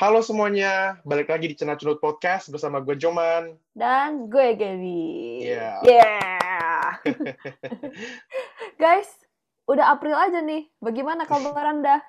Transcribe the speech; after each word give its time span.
Halo 0.00 0.24
semuanya, 0.24 0.96
balik 1.04 1.28
lagi 1.28 1.44
di 1.44 1.52
Cenat 1.52 1.84
Podcast 2.00 2.48
bersama 2.48 2.80
gue 2.80 2.96
Joman. 2.96 3.52
Dan 3.76 4.32
gue 4.32 4.56
Gaby. 4.56 5.44
Yeah. 5.44 5.76
Yeah. 5.84 6.84
Guys, 8.80 9.12
udah 9.68 9.92
April 9.92 10.16
aja 10.16 10.40
nih. 10.40 10.72
Bagaimana 10.80 11.28
kabar 11.28 11.76
Anda? 11.76 12.00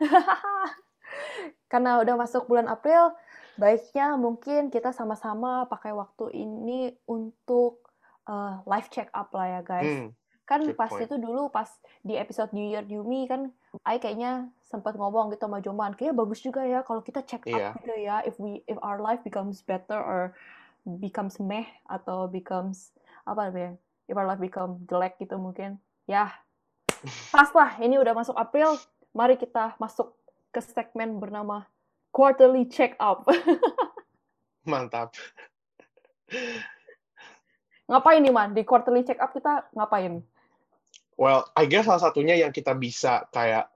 Karena 1.71 1.99
udah 1.99 2.15
masuk 2.15 2.47
bulan 2.47 2.71
April, 2.71 3.11
baiknya 3.59 4.15
mungkin 4.15 4.71
kita 4.71 4.95
sama-sama 4.95 5.67
pakai 5.67 5.91
waktu 5.91 6.31
ini 6.31 6.95
untuk 7.11 7.91
uh, 8.23 8.63
live 8.71 8.87
check 8.87 9.11
up 9.11 9.35
lah 9.35 9.59
ya 9.59 9.61
guys. 9.67 9.83
Hmm, 9.83 10.15
kan 10.51 10.61
good 10.67 10.75
pas 10.75 10.91
point. 10.91 11.07
itu 11.07 11.15
dulu 11.15 11.47
pas 11.47 11.71
di 12.03 12.19
episode 12.19 12.51
New 12.51 12.67
Year 12.67 12.83
New 12.83 13.07
Me 13.07 13.23
kan 13.23 13.47
I 13.87 13.95
kayaknya 13.97 14.51
sempat 14.67 14.99
ngomong 14.99 15.31
gitu 15.31 15.47
sama 15.47 15.63
Joman 15.63 15.95
kayak 15.95 16.11
bagus 16.11 16.43
juga 16.43 16.67
ya 16.67 16.83
kalau 16.83 16.99
kita 16.99 17.23
check 17.23 17.47
up 17.47 17.55
Iya. 17.55 17.69
gitu 17.79 17.93
ya 17.95 18.15
if 18.27 18.35
we 18.35 18.59
if 18.67 18.75
our 18.83 18.99
life 18.99 19.23
becomes 19.23 19.63
better 19.63 19.95
or 19.95 20.35
becomes 20.99 21.39
meh 21.39 21.63
atau 21.87 22.27
becomes 22.27 22.91
apa 23.23 23.47
namanya 23.47 23.71
if 24.05 24.15
our 24.15 24.27
life 24.27 24.43
become 24.43 24.83
jelek 24.91 25.15
gitu 25.17 25.39
mungkin 25.39 25.79
ya 26.03 26.27
pas 27.33 27.47
lah 27.55 27.79
ini 27.79 27.95
udah 27.95 28.11
masuk 28.11 28.35
April 28.35 28.75
mari 29.11 29.39
kita 29.39 29.79
masuk 29.79 30.11
ke 30.51 30.59
segmen 30.59 31.15
bernama 31.15 31.63
quarterly 32.11 32.67
check 32.67 32.99
up 32.99 33.23
mantap. 34.67 35.15
ngapain 37.87 38.23
nih 38.23 38.31
man 38.31 38.55
di 38.55 38.63
quarterly 38.63 39.03
check 39.03 39.19
up 39.19 39.31
kita 39.31 39.67
ngapain 39.75 40.23
Well, 41.19 41.47
I 41.53 41.67
guess 41.67 41.85
salah 41.85 42.01
satunya 42.01 42.39
yang 42.39 42.51
kita 42.55 42.73
bisa 42.75 43.27
kayak 43.29 43.69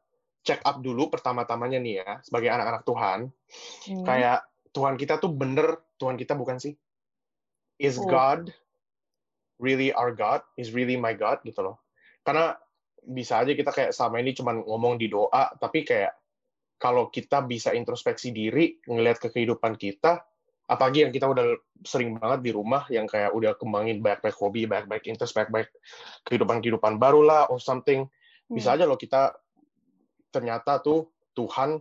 check 0.45 0.61
up 0.61 0.80
dulu 0.80 1.09
pertama-tamanya 1.09 1.81
nih 1.81 1.95
ya, 2.05 2.11
sebagai 2.22 2.53
anak-anak 2.53 2.83
Tuhan. 2.86 3.19
Hmm. 3.89 4.05
Kayak 4.05 4.39
Tuhan 4.72 4.95
kita 5.00 5.17
tuh 5.17 5.31
bener 5.33 5.81
Tuhan 5.97 6.16
kita 6.19 6.38
bukan 6.38 6.61
sih? 6.61 6.75
Is 7.81 7.97
Oh. 7.97 8.08
God 8.08 8.53
really 9.58 9.92
our 9.95 10.14
God? 10.14 10.45
Is 10.59 10.72
really 10.72 10.95
my 10.95 11.16
God 11.17 11.42
gitu 11.44 11.64
loh. 11.66 11.81
Karena 12.22 12.55
bisa 13.05 13.42
aja 13.42 13.53
kita 13.53 13.70
kayak 13.70 13.92
sama 13.94 14.17
ini 14.17 14.33
cuman 14.33 14.66
ngomong 14.66 14.97
di 14.97 15.08
doa, 15.09 15.53
tapi 15.61 15.86
kayak 15.86 16.17
kalau 16.75 17.08
kita 17.08 17.45
bisa 17.45 17.72
introspeksi 17.72 18.36
diri, 18.36 18.75
ngelihat 18.83 19.22
ke 19.22 19.30
kehidupan 19.31 19.80
kita, 19.80 20.25
apalagi 20.66 21.05
yang 21.05 21.13
kita 21.13 21.30
udah 21.30 21.58
sering 21.85 22.17
banget 22.17 22.41
di 22.41 22.52
rumah, 22.53 22.85
yang 22.89 23.05
kayak 23.05 23.33
udah 23.33 23.53
kembangin 23.58 24.02
banyak-banyak 24.02 24.38
hobi, 24.38 24.66
banyak-banyak 24.66 25.05
interest, 25.05 25.38
banyak-banyak 25.38 25.69
kehidupan-kehidupan 26.25 26.97
baru 26.97 27.21
lah, 27.21 27.41
or 27.53 27.61
something, 27.61 28.09
bisa 28.49 28.73
Hmm. 28.73 28.77
aja 28.81 28.83
loh 28.89 28.97
kita 28.97 29.33
ternyata 30.33 30.81
tuh 30.81 31.09
Tuhan 31.38 31.80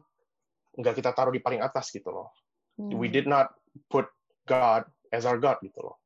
nggak 0.79 0.95
kita 1.01 1.11
taruh 1.15 1.33
di 1.33 1.41
paling 1.41 1.63
atas 1.63 1.91
gitu 1.91 2.11
loh. 2.13 2.31
We 2.77 3.07
Hmm. 3.07 3.15
did 3.15 3.27
not 3.31 3.55
put 3.89 4.11
God 4.45 4.85
as 5.15 5.25
our 5.25 5.39
God 5.39 5.63
gitu 5.63 5.81
loh. 5.81 5.97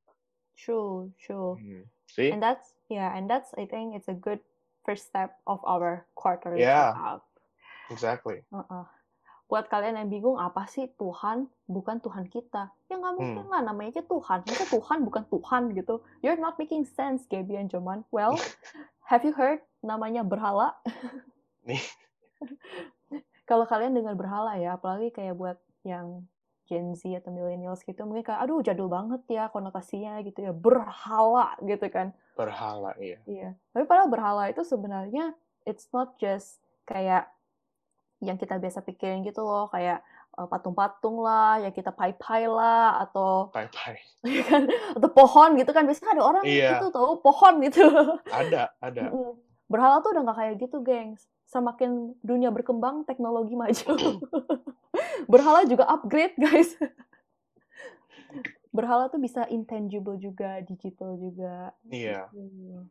True, 0.58 1.14
true. 1.22 1.56
See? 2.10 2.34
And 2.34 2.42
that's 2.42 2.74
yeah, 2.90 3.14
and 3.14 3.30
that's 3.30 3.54
I 3.54 3.64
think 3.64 3.94
it's 3.94 4.10
a 4.10 4.16
good 4.16 4.42
first 4.82 5.06
step 5.08 5.38
of 5.46 5.62
our 5.64 6.08
quarterly 6.18 6.64
Yeah. 6.64 7.22
Exactly. 7.88 8.44
Uh-uh. 8.52 8.84
Buat 9.48 9.72
kalian 9.72 9.96
yang 9.96 10.12
bingung 10.12 10.36
apa 10.36 10.68
sih 10.68 10.92
Tuhan 10.94 11.48
bukan 11.64 12.04
Tuhan 12.04 12.28
kita? 12.28 12.68
Ya 12.86 13.00
nggak 13.00 13.14
mungkin 13.16 13.44
Hmm. 13.48 13.52
lah 13.52 13.60
namanya 13.64 13.96
aja 13.96 14.04
Tuhan. 14.04 14.44
Masa 14.44 14.64
Tuhan 14.68 14.98
bukan 15.02 15.24
Tuhan 15.24 15.62
gitu? 15.72 16.04
You're 16.20 16.36
not 16.36 16.60
making 16.60 16.84
sense, 16.84 17.24
Gaby 17.24 17.56
and 17.56 17.72
Joman. 17.72 18.04
Well, 18.12 18.36
have 19.10 19.24
you 19.24 19.32
heard 19.32 19.64
namanya 19.80 20.20
berhala? 20.20 20.76
Nih. 21.64 21.80
Kalau 23.48 23.64
kalian 23.64 23.96
dengar 23.96 24.12
berhala 24.12 24.60
ya, 24.60 24.76
apalagi 24.76 25.08
kayak 25.08 25.32
buat 25.32 25.56
yang 25.80 26.28
Gen 26.68 26.92
Z 26.92 27.08
atau 27.24 27.32
millennials 27.32 27.80
gitu, 27.80 28.04
mungkin 28.04 28.20
kayak 28.20 28.44
aduh 28.44 28.60
jadul 28.60 28.92
banget 28.92 29.24
ya 29.32 29.48
konotasinya 29.48 30.20
gitu 30.20 30.44
ya, 30.44 30.52
berhala 30.52 31.56
gitu 31.64 31.88
kan. 31.88 32.12
Berhala, 32.36 32.92
iya. 33.00 33.16
Iya, 33.24 33.56
tapi 33.72 33.88
padahal 33.88 34.12
berhala 34.12 34.52
itu 34.52 34.60
sebenarnya 34.60 35.32
it's 35.64 35.88
not 35.96 36.20
just 36.20 36.60
kayak 36.84 37.32
yang 38.18 38.36
kita 38.36 38.58
biasa 38.58 38.82
pikirin 38.82 39.22
gitu 39.22 39.42
loh, 39.42 39.70
kayak 39.70 40.02
patung-patung 40.46 41.18
lah, 41.18 41.58
yang 41.58 41.74
kita 41.74 41.90
pai-pai 41.90 42.46
lah, 42.46 43.02
atau 43.02 43.50
Bye-bye. 43.50 43.98
ya 44.38 44.42
kan, 44.46 44.70
atau 44.94 45.10
pohon 45.10 45.58
gitu 45.58 45.70
kan. 45.74 45.82
Biasanya 45.82 46.14
ada 46.14 46.22
orang 46.22 46.44
Iya. 46.46 46.78
itu 46.78 46.86
tahu 46.94 47.18
pohon 47.18 47.54
gitu. 47.66 47.82
Ada, 48.30 48.70
ada. 48.78 49.02
Berhala 49.66 49.98
tuh 49.98 50.14
udah 50.14 50.22
nggak 50.30 50.38
kayak 50.38 50.54
gitu, 50.62 50.78
gengs. 50.86 51.26
Semakin 51.48 52.14
dunia 52.22 52.54
berkembang, 52.54 53.02
teknologi 53.02 53.58
maju. 53.58 53.90
Berhala 55.32 55.66
juga 55.66 55.90
upgrade, 55.90 56.38
guys. 56.38 56.76
Berhala 58.70 59.10
tuh 59.10 59.18
bisa 59.18 59.48
intangible 59.50 60.20
juga, 60.20 60.60
digital 60.62 61.18
juga. 61.18 61.72
Iya. 61.88 62.30
Gitu. 62.30 62.86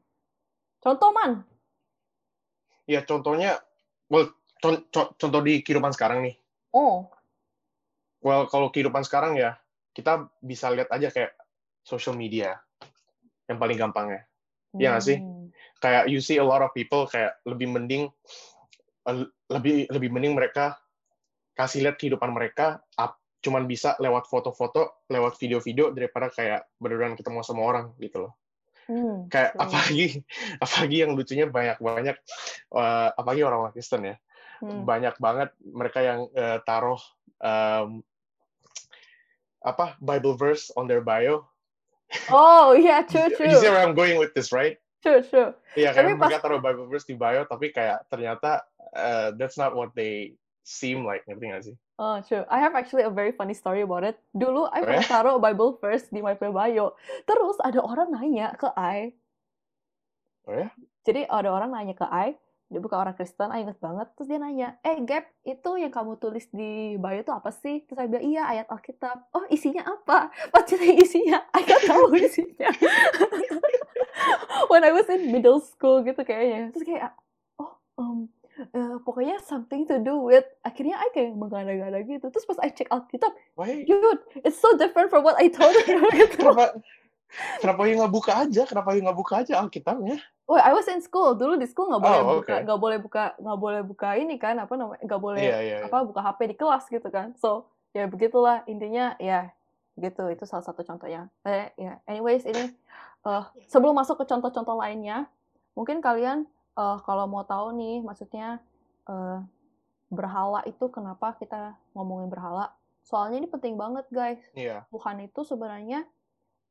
Contoh, 0.83 1.09
Man. 1.15 1.47
Ya 2.88 3.03
contohnya, 3.03 3.59
well, 4.11 4.31
contoh 4.59 5.41
di 5.45 5.62
kehidupan 5.62 5.94
sekarang 5.94 6.25
nih. 6.25 6.35
Oh, 6.73 7.09
Well, 8.22 8.50
kalau 8.50 8.73
kehidupan 8.73 9.06
sekarang 9.06 9.38
ya, 9.38 9.56
kita 9.94 10.29
bisa 10.41 10.73
lihat 10.73 10.90
aja 10.90 11.13
kayak 11.13 11.38
social 11.85 12.18
media. 12.18 12.57
Yang 13.47 13.57
paling 13.62 13.78
gampang 13.78 14.07
ya. 14.12 14.22
Iya 14.78 14.88
nggak 14.94 15.06
sih? 15.06 15.18
Hmm. 15.22 15.47
Kayak 15.79 16.03
you 16.12 16.19
see 16.19 16.41
a 16.41 16.45
lot 16.45 16.59
of 16.66 16.73
people 16.73 17.06
kayak 17.07 17.38
lebih 17.47 17.69
mending, 17.69 18.09
eh, 19.07 19.25
lebih 19.47 19.88
lebih 19.88 20.09
mending 20.12 20.34
mereka 20.35 20.75
kasih 21.56 21.88
lihat 21.88 21.97
kehidupan 21.97 22.29
mereka 22.35 22.84
up, 23.00 23.18
cuman 23.41 23.66
bisa 23.66 23.97
lewat 23.97 24.29
foto-foto, 24.29 25.07
lewat 25.09 25.39
video-video 25.41 25.89
daripada 25.95 26.29
kayak 26.29 26.69
beneran 26.78 27.18
ketemu 27.18 27.41
sama 27.41 27.66
orang 27.66 27.85
gitu 27.97 28.28
loh. 28.29 28.34
Hmm, 28.88 29.28
Kayak 29.28 29.56
true. 29.56 29.62
apalagi 29.66 30.06
apalagi 30.63 30.97
yang 31.00 31.12
lucunya 31.16 31.45
banyak-banyak 31.47 32.18
eh, 32.75 33.09
apalagi 33.16 33.41
orang-orang 33.45 33.74
Kristen 33.74 34.03
ya. 34.03 34.16
Hmm. 34.57 34.90
banyak 34.90 35.16
banget 35.22 35.50
mereka 35.62 36.00
yang 36.01 36.19
eh, 36.34 36.57
taruh 36.66 37.01
em, 37.41 38.01
apa 39.62 40.00
Bible 40.01 40.34
verse 40.34 40.73
on 40.73 40.90
their 40.90 41.03
bio. 41.03 41.45
Oh, 42.31 42.73
iya, 42.73 43.03
true, 43.03 43.28
true. 43.38 43.51
You 43.51 43.59
see 43.59 43.69
where 43.69 43.84
I'm 43.84 43.97
going 43.97 44.18
with 44.18 44.34
this, 44.34 44.56
right? 44.56 44.79
True, 45.03 45.22
true. 45.22 45.53
Iya, 45.78 45.94
kayak 45.94 46.18
mereka 46.18 46.41
taruh 46.41 46.57
Bible 46.57 46.90
verse 46.90 47.06
di 47.06 47.13
bio, 47.13 47.45
tapi 47.45 47.69
kayak 47.69 48.09
ternyata 48.09 48.66
eh, 48.97 49.29
that's 49.38 49.59
not 49.59 49.78
what 49.78 49.94
they 49.94 50.34
seem 50.66 51.06
like, 51.06 51.24
ngerti 51.29 51.45
nggak 51.47 51.63
sih? 51.63 51.75
Oh, 51.97 52.22
true. 52.22 52.45
I 52.51 52.62
have 52.62 52.78
actually 52.78 53.07
a 53.07 53.13
very 53.13 53.34
funny 53.34 53.57
story 53.57 53.81
about 53.81 54.06
it. 54.06 54.22
Dulu, 54.35 54.69
I 54.69 54.85
pernah 54.85 55.01
ya? 55.01 55.09
taruh 55.09 55.41
Bible 55.41 55.81
verse 55.81 56.06
di 56.13 56.22
my 56.22 56.38
bio. 56.38 56.94
Terus 57.25 57.57
ada 57.62 57.81
orang 57.81 58.13
nanya 58.13 58.53
ke 58.53 58.69
I. 58.78 59.18
Oh 60.45 60.53
ya? 60.53 60.69
Jadi 61.07 61.25
ada 61.25 61.50
orang 61.50 61.74
nanya 61.74 61.95
ke 61.97 62.06
I, 62.06 62.38
dia 62.67 62.83
bukan 62.83 63.00
orang 63.00 63.16
Kristen, 63.16 63.47
I 63.47 63.63
inget 63.63 63.79
banget. 63.79 64.11
Terus 64.19 64.28
dia 64.28 64.39
nanya, 64.44 64.75
eh 64.83 65.00
Gap, 65.07 65.23
itu 65.47 65.69
yang 65.79 65.88
kamu 65.88 66.19
tulis 66.19 66.51
di 66.51 67.00
bio 67.00 67.16
itu 67.16 67.31
apa 67.31 67.47
sih? 67.47 67.88
Terus 67.88 67.95
saya 67.95 68.07
bilang, 68.11 68.28
iya 68.28 68.44
ayat 68.44 68.67
Alkitab. 68.67 69.31
Oh 69.31 69.47
isinya 69.47 69.88
apa? 69.88 70.28
Pas 70.51 70.67
ditanya 70.67 70.95
isinya, 71.00 71.38
I 71.56 71.63
gak 71.63 71.81
tahu 71.88 72.11
isinya. 72.19 72.67
When 74.72 74.83
I 74.83 74.91
was 74.91 75.07
in 75.07 75.31
middle 75.31 75.63
school 75.63 76.03
gitu 76.03 76.19
kayaknya. 76.27 76.75
Terus 76.75 76.83
kayak, 76.83 77.16
oh 77.56 77.72
um, 77.95 78.27
eh, 78.59 78.95
pokoknya 79.00 79.39
something 79.47 79.88
to 79.88 80.03
do 80.03 80.19
with, 80.27 80.44
akhirnya 80.67 81.00
I 81.00 81.07
kayak 81.16 81.39
menggada-gada 81.39 82.03
gitu. 82.03 82.27
Terus 82.27 82.44
pas 82.44 82.59
I 82.67 82.75
check 82.75 82.91
Alkitab, 82.91 83.31
Why? 83.56 83.88
dude, 83.88 84.44
it's 84.44 84.59
so 84.59 84.75
different 84.75 85.07
from 85.07 85.23
what 85.23 85.39
I 85.39 85.47
told 85.47 85.72
you. 85.88 86.03
gitu. 86.11 86.44
Kenapa? 86.44 86.83
Kenapa 87.63 87.81
you 87.88 87.95
nggak 87.95 88.11
buka 88.11 88.31
aja? 88.44 88.63
Kenapa 88.67 88.91
you 88.91 89.03
nggak 89.07 89.19
buka 89.19 89.33
aja 89.44 89.63
Alkitabnya? 89.63 90.19
Oh, 90.47 90.55
I 90.55 90.71
was 90.71 90.87
in 90.87 91.03
school. 91.03 91.35
Dulu 91.35 91.59
di 91.59 91.67
school 91.67 91.91
nggak 91.91 91.99
boleh 91.99 92.21
Oh, 92.23 92.39
buka, 92.39 92.55
nggak 92.63 92.79
boleh 92.79 92.97
buka, 93.03 93.23
nggak 93.35 93.59
boleh 93.59 93.81
buka 93.83 94.09
ini 94.15 94.39
kan, 94.39 94.55
apa 94.63 94.73
namanya, 94.79 95.03
nggak 95.03 95.21
boleh 95.21 95.44
Iya, 95.44 95.57
iya, 95.59 95.75
iya. 95.83 95.88
apa 95.91 96.07
buka 96.07 96.23
HP 96.23 96.39
di 96.51 96.55
kelas 96.55 96.88
gitu 96.88 97.07
kan. 97.11 97.35
So 97.35 97.67
ya 97.91 98.07
begitulah 98.07 98.63
intinya 98.63 99.19
ya 99.19 99.51
gitu. 99.99 100.23
Itu 100.31 100.47
salah 100.47 100.63
satu 100.63 100.88
contohnya. 100.88 101.27
Eh, 101.44 101.67
ya, 101.75 101.99
anyways 102.07 102.47
ini 102.47 102.71
eh, 103.27 103.44
sebelum 103.67 103.91
masuk 103.99 104.23
ke 104.23 104.25
contoh-contoh 104.25 104.79
lainnya, 104.79 105.27
mungkin 105.75 105.99
kalian 105.99 106.47
eh, 106.79 106.97
kalau 107.03 107.27
mau 107.27 107.43
tahu 107.43 107.75
nih, 107.75 108.00
maksudnya 108.00 108.63
eh, 109.11 109.43
berhala 110.07 110.63
itu 110.63 110.88
kenapa 110.88 111.35
kita 111.35 111.75
ngomongin 111.91 112.31
berhala? 112.31 112.71
Soalnya 113.03 113.43
ini 113.43 113.51
penting 113.51 113.75
banget 113.75 114.07
guys. 114.07 114.39
Iya. 114.55 114.88
Tuhan 114.95 115.19
itu 115.27 115.43
sebenarnya 115.43 116.07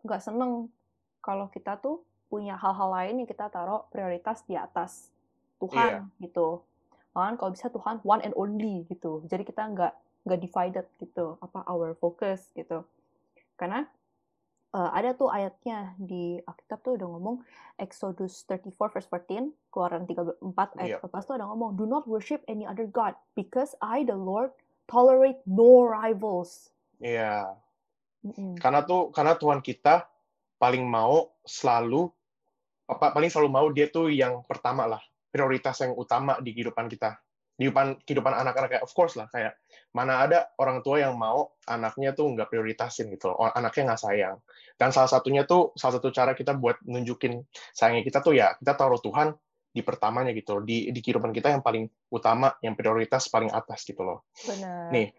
nggak 0.00 0.20
seneng 0.24 0.72
kalau 1.20 1.52
kita 1.52 1.76
tuh 1.76 2.00
punya 2.26 2.58
hal-hal 2.58 2.90
lain 2.90 3.22
yang 3.22 3.28
kita 3.28 3.46
taruh 3.48 3.86
prioritas 3.90 4.42
di 4.46 4.58
atas 4.58 5.10
Tuhan 5.62 6.10
gitu. 6.20 6.62
Malahan 7.16 7.40
kalau 7.40 7.50
bisa 7.54 7.72
Tuhan 7.72 8.04
one 8.04 8.22
and 8.26 8.34
only 8.36 8.84
gitu. 8.92 9.24
Jadi 9.24 9.46
kita 9.46 9.64
nggak 9.72 9.92
nggak 10.26 10.40
divided 10.42 10.86
gitu 10.98 11.38
apa 11.40 11.64
our 11.70 11.94
focus 11.96 12.50
gitu. 12.52 12.84
Karena 13.56 13.86
eh, 14.74 14.90
ada 14.92 15.16
tuh 15.16 15.32
ayatnya 15.32 15.96
di 15.96 16.36
Alkitab 16.44 16.82
tuh 16.84 17.00
udah 17.00 17.08
ngomong 17.08 17.36
Exodus 17.80 18.44
34 18.44 18.76
verse 18.92 19.08
14, 19.08 19.52
Keluaran 19.72 20.04
34 20.04 20.80
ayat 20.80 21.00
Iya. 21.00 21.04
14 21.04 21.28
tuh 21.28 21.34
ada 21.40 21.46
ngomong, 21.48 21.76
Do 21.76 21.84
not 21.88 22.04
worship 22.04 22.44
any 22.48 22.64
other 22.68 22.88
God, 22.88 23.16
because 23.36 23.76
I 23.80 24.04
the 24.04 24.16
Lord 24.16 24.52
tolerate 24.88 25.40
no 25.48 25.84
rivals. 25.84 26.72
Iya. 27.00 27.56
Mm-mm. 28.26 28.58
Karena 28.58 28.82
tuh 28.82 29.12
karena 29.14 29.38
Tuhan 29.38 29.62
kita 29.62 30.08
paling 30.56 30.84
mau 30.84 31.30
selalu 31.44 32.08
apa 32.86 33.10
paling 33.10 33.30
selalu 33.30 33.50
mau 33.50 33.66
dia 33.74 33.90
tuh 33.90 34.08
yang 34.08 34.46
pertama 34.46 34.86
lah, 34.86 35.02
prioritas 35.34 35.82
yang 35.82 35.92
utama 35.98 36.38
di 36.38 36.54
kehidupan 36.54 36.86
kita. 36.86 37.18
Di 37.56 37.66
kehidupan 37.66 38.04
kehidupan 38.04 38.32
anak-anak 38.36 38.68
kayak 38.68 38.84
of 38.84 38.92
course 38.92 39.16
lah 39.16 39.26
kayak 39.32 39.56
mana 39.90 40.20
ada 40.20 40.44
orang 40.60 40.84
tua 40.84 41.00
yang 41.00 41.16
mau 41.16 41.56
anaknya 41.64 42.12
tuh 42.12 42.28
nggak 42.30 42.52
prioritasin 42.52 43.08
gitu 43.10 43.32
loh, 43.32 43.48
anaknya 43.52 43.92
nggak 43.92 44.02
sayang. 44.06 44.36
Dan 44.76 44.92
salah 44.92 45.08
satunya 45.08 45.48
tuh 45.48 45.72
salah 45.74 45.98
satu 45.98 46.12
cara 46.12 46.36
kita 46.36 46.52
buat 46.54 46.78
nunjukin 46.84 47.42
sayangnya 47.72 48.04
kita 48.04 48.20
tuh 48.20 48.36
ya 48.36 48.54
kita 48.60 48.76
taruh 48.76 49.00
Tuhan 49.00 49.34
di 49.76 49.84
pertamanya 49.84 50.32
gitu 50.32 50.56
loh, 50.56 50.64
di 50.64 50.88
di 50.88 51.00
kehidupan 51.04 51.36
kita 51.36 51.52
yang 51.52 51.60
paling 51.60 51.84
utama, 52.08 52.54
yang 52.64 52.72
prioritas 52.72 53.28
paling 53.28 53.52
atas 53.52 53.84
gitu 53.84 54.00
loh. 54.00 54.24
Benar. 54.46 54.88
Nih, 54.88 55.12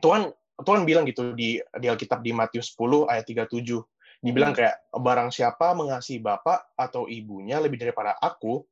Tuhan 0.00 0.32
Tuhan 0.56 0.88
bilang 0.88 1.04
gitu 1.04 1.36
di 1.36 1.60
di 1.60 1.86
Alkitab 1.88 2.24
di 2.24 2.32
Matius 2.32 2.72
10 2.72 3.04
ayat 3.12 3.28
37. 3.28 3.84
Dibilang 4.24 4.56
Hmm. 4.56 4.60
kayak 4.64 4.76
barang 4.96 5.30
siapa 5.30 5.76
mengasihi 5.76 6.18
bapak 6.20 6.72
atau 6.74 7.06
ibunya 7.06 7.60
lebih 7.60 7.76
daripada 7.80 8.16
aku, 8.16 8.64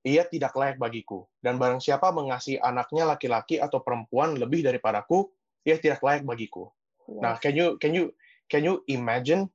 ia 0.00 0.24
tidak 0.24 0.56
layak 0.56 0.80
bagiku. 0.80 1.28
Dan 1.40 1.60
barang 1.60 1.84
siapa 1.84 2.08
mengasihi 2.10 2.56
anaknya 2.56 3.04
laki-laki 3.04 3.60
atau 3.60 3.84
perempuan 3.84 4.36
lebih 4.36 4.64
daripadaku, 4.64 5.28
ia 5.68 5.76
tidak 5.76 6.00
layak 6.00 6.24
bagiku. 6.24 6.72
Nah, 7.20 7.36
Yes. 7.36 7.42
can 7.42 7.54
you 7.58 7.66
can 7.76 7.92
you 7.92 8.04
can 8.48 8.62
you 8.64 8.80
imagine 8.88 9.52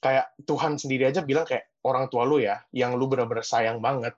kayak 0.00 0.32
Tuhan 0.48 0.80
sendiri 0.80 1.12
aja 1.12 1.20
bilang 1.20 1.44
kayak 1.44 1.68
orang 1.84 2.08
tua 2.08 2.24
lu 2.24 2.40
ya, 2.40 2.64
yang 2.72 2.96
lu 2.96 3.06
benar-benar 3.10 3.44
sayang 3.44 3.78
banget, 3.84 4.16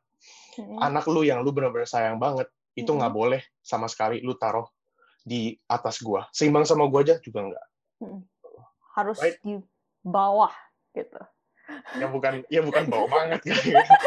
Mm-mm. 0.56 0.78
anak 0.78 1.04
lu 1.10 1.26
yang 1.26 1.42
lu 1.42 1.50
benar-benar 1.50 1.88
sayang 1.88 2.16
banget, 2.22 2.46
itu 2.78 2.86
Mm-mm. 2.86 3.00
nggak 3.02 3.12
boleh 3.12 3.42
sama 3.64 3.90
sekali 3.90 4.22
lu 4.22 4.38
taruh 4.38 4.68
di 5.24 5.56
atas 5.66 5.98
gua. 6.04 6.28
Seimbang 6.30 6.68
sama 6.68 6.86
gua 6.86 7.02
aja 7.02 7.18
juga 7.18 7.40
nggak. 7.50 7.66
harus 8.94 9.18
Right. 9.18 9.42
di 9.42 9.58
bawah 10.04 10.52
gitu. 10.92 11.18
Ya 11.96 12.06
bukan 12.06 12.44
ya 12.52 12.60
bukan 12.60 12.84
bau 12.92 13.08
banget 13.08 13.40
ya. 13.48 13.56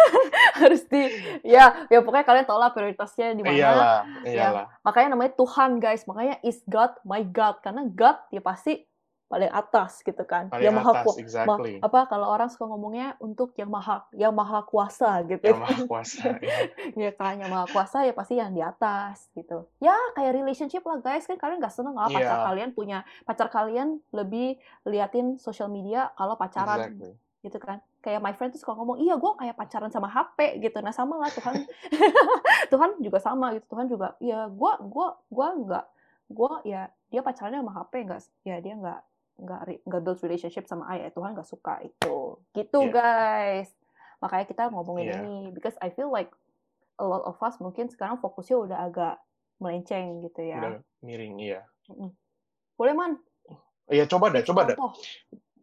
harus 0.62 0.86
di 0.86 1.10
ya 1.42 1.90
ya 1.90 2.00
pokoknya 2.02 2.26
kalian 2.26 2.46
tau 2.46 2.62
lah 2.62 2.70
prioritasnya 2.70 3.34
di 3.34 3.42
mana. 3.42 3.58
Iyalah, 3.58 3.98
Ya, 4.22 4.32
iyalah. 4.46 4.66
makanya 4.86 5.18
namanya 5.18 5.34
Tuhan 5.34 5.82
guys. 5.82 6.06
Makanya 6.06 6.38
is 6.46 6.62
God 6.70 6.94
my 7.02 7.26
God 7.26 7.58
karena 7.62 7.90
God 7.90 8.18
ya 8.30 8.42
pasti 8.42 8.86
paling 9.27 9.47
atas 9.47 10.00
gitu 10.01 10.24
kan. 10.24 10.47
Paling 10.47 10.63
yang 10.63 10.74
maha 10.74 10.91
atas, 10.94 11.06
ku- 11.06 11.13
ma- 11.13 11.19
exactly. 11.19 11.74
apa 11.77 12.00
kalau 12.06 12.27
orang 12.27 12.47
suka 12.47 12.63
ngomongnya 12.65 13.13
untuk 13.18 13.51
yang 13.53 13.68
maha 13.68 14.07
yang 14.12 14.31
maha 14.31 14.63
kuasa 14.63 15.19
gitu. 15.24 15.44
Yang 15.45 15.59
maha 15.59 15.79
kuasa. 15.91 16.24
ya. 16.39 16.57
ya 17.03 17.12
kan 17.12 17.35
yang 17.35 17.47
maha 17.47 17.68
kuasa 17.68 18.01
ya 18.01 18.12
pasti 18.12 18.35
yang 18.35 18.50
di 18.50 18.59
atas 18.59 19.27
gitu 19.31 19.68
ya 19.77 19.94
kayak 20.13 20.31
relationship 20.33 20.79
lah 20.81 20.97
guys 20.97 21.24
kan 21.24 21.35
kalian 21.35 21.57
gak 21.57 21.69
seneng 21.69 21.94
lah 21.94 22.07
pacar 22.07 22.24
Iya. 22.33 22.45
kalian 22.45 22.69
punya 22.71 22.97
pacar 23.24 23.47
kalian 23.47 23.88
lebih 24.09 24.56
liatin 24.83 25.35
social 25.35 25.68
media 25.68 26.09
kalau 26.13 26.33
pacaran 26.33 26.88
Exactly. 26.88 27.13
gitu 27.41 27.57
kan 27.57 27.77
kayak 28.00 28.18
my 28.18 28.31
friend 28.31 28.50
tuh 28.50 28.59
suka 28.59 28.74
ngomong 28.74 28.97
iya 28.97 29.13
gue 29.13 29.31
kayak 29.33 29.53
pacaran 29.53 29.89
sama 29.89 30.07
HP 30.07 30.38
gitu 30.62 30.79
nah 30.79 30.91
sama 30.91 31.18
lah 31.18 31.27
Tuhan 31.29 31.68
Tuhan 32.71 32.89
juga 33.00 33.19
sama 33.19 33.51
gitu 33.51 33.65
Tuhan 33.68 33.88
juga 33.88 34.15
ya 34.19 34.47
gue 34.47 34.71
gua 34.85 35.19
gua 35.27 35.47
nggak 35.53 35.85
gue 36.29 36.51
ya 36.65 36.81
dia 37.07 37.21
pacarannya 37.21 37.59
sama 37.59 37.74
HP 37.74 37.94
nggak 38.03 38.21
ya 38.44 38.56
dia 38.57 38.74
nggak 38.74 39.00
nggak 39.38 39.86
nggak 39.86 40.01
build 40.01 40.19
relationship 40.22 40.66
sama 40.66 40.89
ayah 40.94 41.13
Tuhan 41.13 41.38
nggak 41.38 41.45
suka 41.45 41.81
itu 41.81 42.42
gitu 42.54 42.80
Iya. 42.86 42.94
guys 42.94 43.69
makanya 44.18 44.45
kita 44.50 44.63
ngomongin 44.74 45.06
Iya. 45.07 45.16
ini 45.22 45.38
because 45.54 45.78
I 45.78 45.94
feel 45.94 46.10
like 46.10 46.34
a 46.98 47.06
lot 47.06 47.22
of 47.24 47.38
us 47.38 47.62
mungkin 47.62 47.86
sekarang 47.88 48.18
fokusnya 48.18 48.57
udah 48.57 48.80
agak 48.89 49.16
melenceng 49.57 50.25
gitu 50.25 50.42
ya 50.42 50.57
Udah 50.57 50.74
miring, 51.01 51.38
iya. 51.38 51.62
boleh 52.74 52.94
man 52.94 53.12
Iya, 53.88 54.04
coba 54.04 54.28
dah, 54.30 54.44
coba 54.44 54.68
dah. 54.68 54.75
contoh 54.75 54.92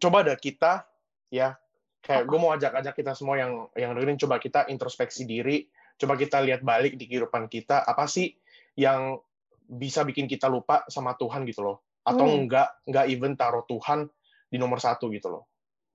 Coba 0.00 0.18
dah 0.24 0.36
kita 0.36 0.88
ya 1.28 1.58
kayak 2.00 2.24
gue 2.24 2.38
mau 2.38 2.52
ajak-ajak 2.52 2.94
kita 2.94 3.12
semua 3.12 3.36
yang 3.36 3.68
yang 3.74 3.92
dengerin 3.92 4.20
coba 4.20 4.36
kita 4.36 4.64
introspeksi 4.68 5.24
diri, 5.24 5.64
coba 5.96 6.16
kita 6.16 6.40
lihat 6.40 6.60
balik 6.60 6.96
di 6.96 7.04
kehidupan 7.04 7.48
kita 7.48 7.80
apa 7.80 8.04
sih 8.04 8.32
yang 8.76 9.16
bisa 9.64 10.04
bikin 10.04 10.28
kita 10.28 10.48
lupa 10.48 10.84
sama 10.88 11.16
Tuhan 11.16 11.48
gitu 11.48 11.64
loh. 11.64 11.80
Atau 12.04 12.28
Hmm. 12.28 12.44
enggak 12.44 12.68
enggak 12.84 13.06
even 13.08 13.32
taruh 13.34 13.64
Tuhan 13.64 14.06
di 14.46 14.56
nomor 14.56 14.78
satu 14.78 15.08
gitu 15.10 15.32
loh. 15.32 15.44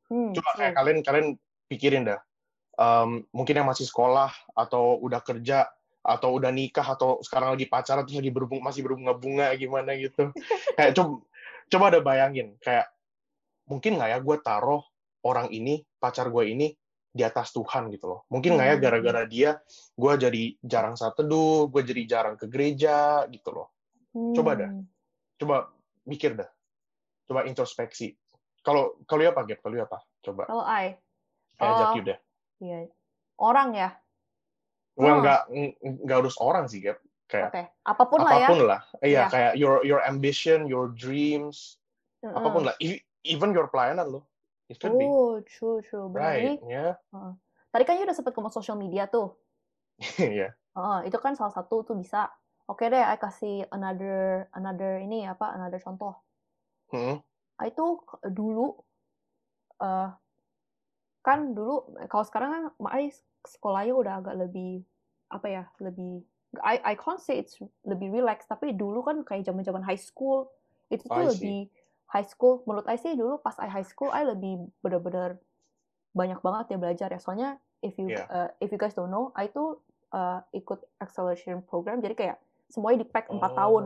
Hmm, 0.10 0.34
Coba 0.34 0.50
kayak 0.58 0.74
true. 0.74 0.78
kalian 0.82 1.00
kalian 1.06 1.28
pikirin 1.70 2.04
dah. 2.04 2.20
Em, 2.76 3.22
mungkin 3.30 3.54
yang 3.54 3.68
masih 3.70 3.86
sekolah 3.86 4.32
atau 4.58 4.98
udah 5.00 5.22
kerja 5.22 5.70
atau 6.00 6.34
udah 6.34 6.50
nikah 6.50 6.88
atau 6.88 7.20
sekarang 7.22 7.54
lagi 7.54 7.68
pacaran 7.68 8.08
terus 8.08 8.18
lagi 8.18 8.32
berhubung 8.32 8.64
masih 8.64 8.82
berbunga-bunga 8.82 9.54
gimana 9.54 9.94
gitu. 9.94 10.32
kayak 10.80 10.98
coba 10.98 11.22
coba 11.70 11.84
ada 11.94 12.00
bayangin 12.02 12.58
kayak 12.58 12.90
mungkin 13.70 14.02
nggak 14.02 14.10
ya 14.10 14.18
gue 14.18 14.38
taruh 14.42 14.82
orang 15.22 15.54
ini 15.54 15.86
pacar 16.02 16.34
gue 16.34 16.48
ini 16.50 16.74
di 17.10 17.22
atas 17.22 17.54
Tuhan 17.54 17.92
gitu 17.94 18.10
loh. 18.10 18.20
Mungkin 18.32 18.58
nggak 18.58 18.66
ya 18.66 18.76
Hmm. 18.80 18.84
gara-gara 18.84 19.22
dia 19.28 19.50
gue 19.94 20.14
jadi 20.18 20.44
jarang 20.64 20.96
saat 20.96 21.14
teduh, 21.14 21.70
gue 21.70 21.82
jadi 21.86 22.02
jarang 22.08 22.34
ke 22.34 22.50
gereja 22.50 23.30
gitu 23.30 23.54
loh. 23.54 23.70
coba 24.10 24.58
dah. 24.58 24.72
Hmm. 24.74 24.90
Coba 25.38 25.70
mikir 26.10 26.34
dah. 26.34 26.50
Coba 27.30 27.46
introspeksi. 27.46 28.18
Kalau 28.60 28.98
kalau 29.06 29.22
ya 29.22 29.30
apa 29.32 29.46
Gap? 29.46 29.62
Kalau 29.62 29.76
ya 29.78 29.86
apa? 29.86 30.02
Coba 30.20 30.50
kalau 30.50 30.66
I 30.66 30.98
kayak 31.56 31.70
ajak 31.78 31.90
you 31.96 32.04
deh. 32.04 32.20
Iya. 32.60 32.78
Orang 33.38 33.78
ya. 33.78 33.94
Well, 35.00 35.16
Oh. 35.16 35.24
nggak 35.24 35.42
nggak 36.04 36.18
harus 36.20 36.36
orang 36.42 36.66
sih, 36.68 36.82
Gap. 36.82 37.00
Kayak 37.30 37.54
Oke. 37.54 37.64
Apa 37.86 38.04
pun 38.10 38.20
lah 38.20 38.34
ya. 38.34 38.38
apa 38.42 38.50
pun 38.50 38.60
lah. 38.66 38.82
Iya, 39.00 39.06
Iya. 39.06 39.24
kayak 39.30 39.52
your 39.56 39.76
your 39.86 40.02
ambition, 40.02 40.66
your 40.66 40.90
dreams, 40.92 41.78
Heeh. 42.26 42.34
apa 42.34 42.48
pun 42.50 42.66
lah. 42.66 42.74
E- 42.82 43.06
Even 43.22 43.52
your 43.52 43.68
pelayanan 43.68 44.10
lo. 44.10 44.26
It 44.72 44.80
could 44.80 44.96
be. 44.96 45.04
Oh, 45.04 45.44
true, 45.44 45.84
true. 45.84 46.08
Benar. 46.08 46.40
Ini, 46.40 46.56
Right, 46.56 46.60
ya. 46.66 46.88
tadi 47.70 47.84
kan 47.84 48.00
you 48.00 48.08
udah 48.08 48.16
sempat 48.16 48.32
ngomong 48.32 48.50
social 48.50 48.80
media 48.80 49.06
tuh. 49.06 49.36
Iya. 50.20 50.56
Heeh, 50.56 51.00
itu 51.12 51.18
kan 51.20 51.36
salah 51.36 51.52
satu 51.52 51.84
tuh 51.84 52.00
bisa. 52.00 52.32
Oke 52.70 52.86
deh, 52.86 53.02
I 53.02 53.18
kasih 53.18 53.66
another 53.74 54.46
another 54.54 55.02
ini 55.02 55.26
apa, 55.26 55.58
another 55.58 55.82
contoh. 55.82 56.22
Hmm. 56.94 57.18
I 57.58 57.74
tuh 57.74 58.06
dulu 58.30 58.78
eh 59.82 60.10
kan 61.26 61.52
dulu 61.58 61.98
kalau 62.08 62.26
sekarang 62.30 62.50
kan 62.54 62.64
I 62.94 63.10
sekolahnya 63.44 63.94
udah 63.98 64.14
agak 64.22 64.36
lebih 64.38 64.86
apa 65.34 65.48
ya, 65.50 65.64
lebih 65.82 66.22
I 66.62 66.78
I 66.82 66.94
can't 66.94 67.18
say 67.22 67.42
it's 67.42 67.58
lebih 67.86 68.14
relax, 68.14 68.46
tapi 68.46 68.78
dulu 68.78 69.02
kan 69.02 69.26
kayak 69.26 69.50
zaman-zaman 69.50 69.82
high 69.82 70.00
school 70.00 70.50
itu 70.94 71.06
tuh 71.10 71.14
I 71.18 71.26
see. 71.26 71.30
lebih 71.34 71.60
high 72.10 72.26
school 72.26 72.62
menurut 72.66 72.86
I 72.90 72.98
sih 72.98 73.14
dulu 73.14 73.38
pas 73.42 73.54
I 73.62 73.70
high 73.70 73.86
school 73.86 74.10
I 74.10 74.26
lebih 74.26 74.66
bener-bener 74.82 75.38
banyak 76.18 76.42
banget 76.42 76.74
ya 76.74 76.78
belajar 76.82 77.10
ya 77.14 77.22
soalnya 77.22 77.62
if 77.86 77.94
you 78.02 78.10
Iya. 78.10 78.26
uh, 78.30 78.50
if 78.58 78.74
you 78.74 78.82
guys 78.82 78.98
don't 78.98 79.14
know 79.14 79.30
I 79.38 79.46
tuh 79.54 79.78
uh, 80.10 80.42
ikut 80.50 80.82
acceleration 80.98 81.62
program 81.62 82.02
jadi 82.02 82.18
kayak 82.18 82.38
semuanya 82.70 83.02
di 83.02 83.08
pack 83.08 83.28
4 83.28 83.42
tahun 83.52 83.86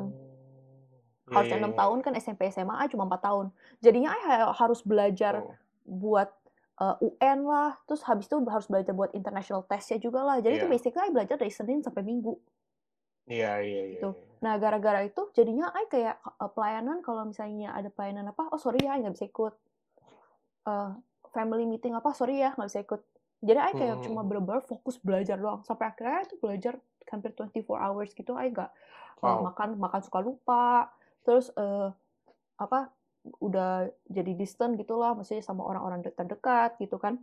Iya, 1.23 1.31
harusnya 1.31 1.55
iya, 1.55 1.63
enam 1.63 1.71
iya. 1.71 1.79
tahun 1.79 1.97
kan 1.99 2.13
SMP 2.15 2.41
SMA 2.49 2.83
cuma 2.87 3.07
4 3.07 3.23
tahun 3.23 3.45
jadinya 3.79 4.11
I 4.11 4.21
ha- 4.21 4.53
harus 4.53 4.83
belajar 4.83 5.39
Oh. 5.39 5.55
buat 5.85 6.29
uh, 6.75 6.99
UN 6.99 7.43
lah 7.43 7.79
terus 7.83 8.03
habis 8.03 8.27
itu 8.27 8.35
harus 8.43 8.67
belajar 8.67 8.91
buat 8.91 9.11
international 9.11 9.63
testnya 9.63 9.97
juga 9.97 10.19
lah 10.19 10.37
jadi 10.37 10.57
itu 10.57 10.67
Iya. 10.67 10.73
basically 10.73 11.01
I 11.01 11.11
belajar 11.11 11.35
dari 11.35 11.49
Senin 11.49 11.79
sampai 11.79 12.03
Minggu 12.03 12.35
Iya, 13.23 13.55
iya, 13.59 13.81
iya. 13.87 13.91
Gitu. 13.97 14.09
iya. 14.11 14.31
nah 14.39 14.59
gara-gara 14.59 14.99
itu 15.01 15.31
jadinya 15.31 15.71
I 15.71 15.87
kayak 15.87 16.19
uh, 16.19 16.51
pelayanan 16.51 16.99
kalau 16.99 17.23
misalnya 17.23 17.71
ada 17.71 17.87
pelayanan 17.87 18.27
apa 18.27 18.51
oh 18.51 18.59
sorry 18.59 18.83
ya 18.83 18.95
nggak 18.95 19.13
bisa 19.13 19.25
ikut 19.25 19.55
Uh, 20.63 20.95
family 21.35 21.67
meeting 21.67 21.91
apa 21.91 22.15
sorry 22.15 22.39
ya 22.39 22.55
nggak 22.55 22.67
bisa 22.67 22.79
ikut 22.79 23.01
jadi 23.43 23.59
I 23.59 23.71
kayak 23.73 23.95
Hmm. 23.99 24.03
cuma 24.07 24.21
bener-bener 24.23 24.63
fokus 24.63 24.95
belajar 24.95 25.35
doang 25.35 25.59
sampai 25.61 25.91
akhirnya 25.91 26.23
itu 26.23 26.39
belajar 26.39 26.79
hampir 27.09 27.31
24 27.33 27.65
hours 27.69 28.11
gitu 28.11 28.35
I 28.35 28.51
nggak 28.51 28.71
uh, 29.19 29.39
Wow. 29.39 29.39
makan 29.51 29.79
makan 29.79 30.01
suka 30.03 30.19
lupa 30.19 30.91
terus 31.23 31.47
eh 31.55 31.89
apa 32.59 32.91
udah 33.39 33.87
jadi 34.05 34.35
distant 34.35 34.75
gitulah 34.75 35.15
maksudnya 35.15 35.39
sama 35.39 35.63
orang-orang 35.63 36.03
de- 36.03 36.11
terdekat 36.11 36.75
gitu 36.77 36.99
kan 36.99 37.19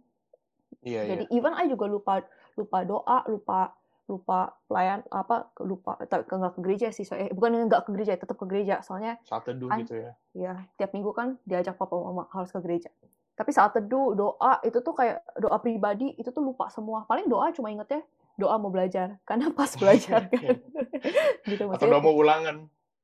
Iya, 0.80 1.12
jadi 1.12 1.24
iya. 1.28 1.34
even 1.36 1.52
I 1.52 1.68
juga 1.68 1.84
lupa 1.84 2.24
lupa 2.56 2.78
doa 2.88 3.20
lupa 3.28 3.76
lupa 4.08 4.56
pelayan 4.64 5.04
apa 5.12 5.52
lupa 5.60 6.00
tak- 6.08 6.24
nggak 6.26 6.56
ke 6.56 6.60
gereja 6.64 6.88
sih 6.88 7.04
so, 7.04 7.12
eh, 7.14 7.28
bukan 7.30 7.68
nggak 7.68 7.84
ke 7.84 7.90
gereja 7.92 8.16
tetap 8.16 8.34
ke 8.34 8.46
gereja 8.48 8.80
soalnya 8.80 9.20
Saat 9.22 9.46
teduh 9.46 9.68
gitu 9.76 9.94
ya. 9.94 10.12
ya 10.32 10.52
tiap 10.80 10.90
minggu 10.90 11.12
kan 11.12 11.36
diajak 11.44 11.76
papa 11.76 11.94
mama 11.94 12.26
harus 12.32 12.48
ke 12.48 12.58
gereja 12.64 12.88
tapi 13.36 13.52
saat 13.52 13.76
teduh 13.76 14.16
doa 14.16 14.58
itu 14.64 14.80
tuh 14.80 14.96
kayak 14.96 15.20
doa 15.36 15.56
pribadi 15.60 16.16
itu 16.16 16.28
tuh 16.28 16.42
lupa 16.42 16.72
semua 16.72 17.04
paling 17.04 17.28
doa 17.28 17.52
cuma 17.52 17.68
ingetnya 17.68 18.02
doa 18.38 18.56
mau 18.58 18.70
belajar 18.70 19.18
karena 19.28 19.50
pas 19.50 19.70
belajar 19.74 20.30
kan 20.30 20.58
gitu 21.50 21.62
Atau 21.66 21.70
maksudnya 21.70 21.90
udah 21.96 22.02
mau 22.02 22.14
ulangan. 22.14 22.56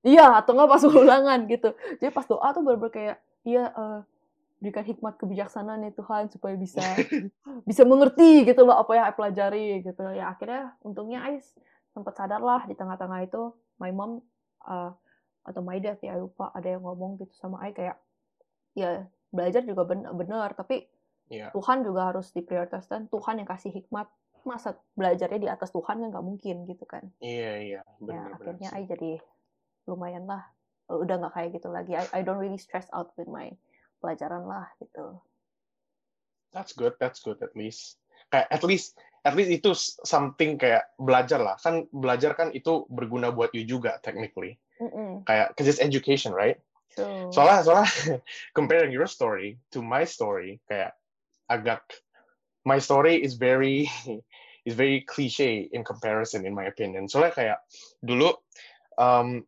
Iya, 0.06 0.38
atau 0.38 0.54
nggak 0.54 0.70
pas 0.70 0.82
ulangan 1.02 1.38
gitu. 1.50 1.68
Jadi 1.98 2.10
pas 2.14 2.26
doa 2.30 2.48
tuh 2.54 2.62
bener-bener 2.62 2.92
kayak, 2.94 3.16
iya 3.42 3.64
eh, 3.74 4.00
berikan 4.62 4.86
hikmat 4.86 5.18
kebijaksanaan 5.18 5.82
ya 5.82 5.92
Tuhan 5.92 6.30
supaya 6.32 6.54
bisa 6.56 6.82
bisa 7.68 7.82
mengerti 7.84 8.46
gitu 8.46 8.64
loh 8.64 8.78
apa 8.78 8.92
yang 8.94 9.04
I 9.10 9.14
pelajari 9.14 9.66
gitu. 9.82 10.02
Ya 10.14 10.30
akhirnya 10.30 10.78
untungnya 10.86 11.26
I 11.26 11.42
sempat 11.90 12.14
sadar 12.14 12.38
lah 12.38 12.62
di 12.70 12.78
tengah-tengah 12.78 13.26
itu, 13.26 13.50
my 13.82 13.90
mom 13.90 14.22
uh, 14.62 14.94
atau 15.46 15.62
my 15.62 15.78
dad 15.78 15.98
ya 16.02 16.18
lupa 16.18 16.50
ada 16.54 16.66
yang 16.66 16.82
ngomong 16.82 17.22
gitu 17.22 17.30
sama 17.38 17.62
I 17.62 17.70
kayak 17.70 17.98
ya 18.74 19.06
belajar 19.30 19.62
juga 19.62 19.86
benar 20.12 20.52
tapi 20.58 20.90
yeah. 21.30 21.50
Tuhan 21.54 21.86
juga 21.86 22.10
harus 22.10 22.34
diprioritaskan 22.34 23.08
Tuhan 23.08 23.42
yang 23.42 23.48
kasih 23.48 23.70
hikmat 23.70 24.10
masa 24.46 24.78
belajarnya 24.94 25.40
di 25.42 25.50
atas 25.50 25.74
Tuhan 25.74 26.00
kan 26.00 26.08
nggak 26.08 26.26
mungkin 26.26 26.64
gitu 26.70 26.86
kan. 26.86 27.10
Iya 27.18 27.52
iya. 27.60 27.80
Benar, 27.98 28.14
ya 28.14 28.22
akhirnya 28.38 28.70
I 28.72 28.82
jadi 28.86 29.12
lumayan 29.90 30.24
lah 30.30 30.46
udah 30.86 31.18
nggak 31.18 31.34
kayak 31.34 31.50
gitu 31.58 31.68
lagi. 31.68 31.98
I, 31.98 32.06
I 32.14 32.20
don't 32.22 32.38
really 32.38 32.60
stress 32.62 32.86
out 32.94 33.10
with 33.18 33.26
my 33.26 33.50
pelajaran 33.98 34.46
lah 34.46 34.70
gitu. 34.78 35.18
That's 36.54 36.72
good 36.72 36.94
that's 37.02 37.18
good 37.20 37.42
at 37.42 37.52
least. 37.58 37.98
Kayak 38.30 38.48
at 38.48 38.62
least 38.62 38.94
at 39.26 39.34
least 39.34 39.50
itu 39.50 39.74
something 40.06 40.56
kayak 40.56 40.86
belajar 40.96 41.42
lah. 41.42 41.58
Kan 41.58 41.90
belajar 41.90 42.38
kan 42.38 42.54
itu 42.54 42.86
berguna 42.86 43.34
buat 43.34 43.50
you 43.52 43.66
juga 43.66 43.98
technically. 44.00 44.56
Mm-mm. 44.76 45.24
kayak 45.24 45.56
cause 45.56 45.68
it's 45.68 45.80
education 45.80 46.36
right? 46.36 46.60
True. 46.96 47.28
soalnya 47.28 47.60
soalnya 47.60 47.88
comparing 48.56 48.88
your 48.88 49.04
story 49.04 49.60
to 49.68 49.84
my 49.84 50.08
story 50.08 50.64
kayak 50.64 50.96
agak 51.44 51.84
my 52.64 52.80
story 52.80 53.20
is 53.20 53.36
very 53.36 53.84
is 54.66 54.74
very 54.74 55.06
cliche 55.06 55.70
in 55.70 55.86
comparison 55.86 56.42
in 56.42 56.52
my 56.52 56.66
opinion 56.66 57.06
soalnya 57.06 57.32
kayak 57.32 57.58
dulu 58.02 58.34
um, 58.98 59.46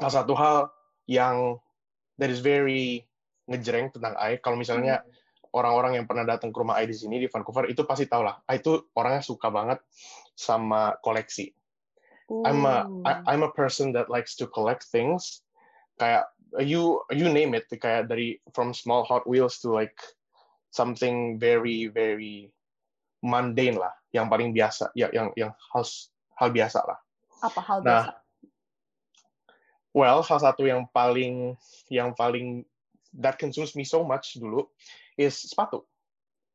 salah 0.00 0.14
satu 0.24 0.32
hal 0.34 0.58
yang 1.04 1.60
that 2.16 2.32
is 2.32 2.40
very 2.40 3.04
ngejreng 3.46 3.92
tentang 3.92 4.16
I 4.16 4.40
kalau 4.40 4.56
misalnya 4.56 5.04
mm. 5.04 5.52
orang-orang 5.52 6.00
yang 6.00 6.06
pernah 6.08 6.24
datang 6.24 6.52
ke 6.52 6.58
rumah 6.58 6.80
I 6.80 6.88
di 6.88 6.96
sini 6.96 7.20
di 7.20 7.28
Vancouver 7.28 7.68
itu 7.68 7.84
pasti 7.84 8.08
tahu 8.08 8.24
lah 8.24 8.40
I 8.48 8.60
itu 8.60 8.88
orangnya 8.96 9.24
suka 9.24 9.52
banget 9.52 9.80
sama 10.36 10.96
koleksi 11.00 11.52
I'm 12.28 12.66
a 12.66 12.84
I, 13.08 13.12
I'm 13.26 13.42
a 13.42 13.52
person 13.52 13.92
that 13.92 14.10
likes 14.12 14.36
to 14.36 14.46
collect 14.46 14.84
things. 14.84 15.40
Kayak 15.96 16.28
you 16.60 17.00
you 17.10 17.32
name 17.32 17.56
it, 17.56 17.72
kayak 17.72 18.12
dari 18.12 18.40
from 18.52 18.76
small 18.76 19.02
Hot 19.08 19.24
Wheels 19.24 19.58
to 19.64 19.72
like 19.72 19.96
something 20.70 21.40
very 21.40 21.88
very 21.88 22.52
mundane 23.24 23.80
lah, 23.80 23.96
yang 24.14 24.26
paling 24.26 24.50
biasa, 24.52 24.92
ya 24.96 25.12
yang 25.12 25.32
yang 25.36 25.52
hal 25.72 25.84
hal 26.38 26.48
biasa 26.52 26.80
lah. 26.84 26.98
Apa 27.44 27.60
hal 27.60 27.78
nah, 27.82 27.86
biasa? 27.86 28.12
Well, 29.96 30.18
salah 30.24 30.42
satu 30.52 30.68
yang 30.68 30.86
paling 30.92 31.56
yang 31.92 32.12
paling 32.16 32.64
that 33.16 33.40
consumes 33.40 33.72
me 33.76 33.84
so 33.84 34.04
much 34.04 34.36
dulu 34.36 34.68
is 35.16 35.34
sepatu. 35.34 35.84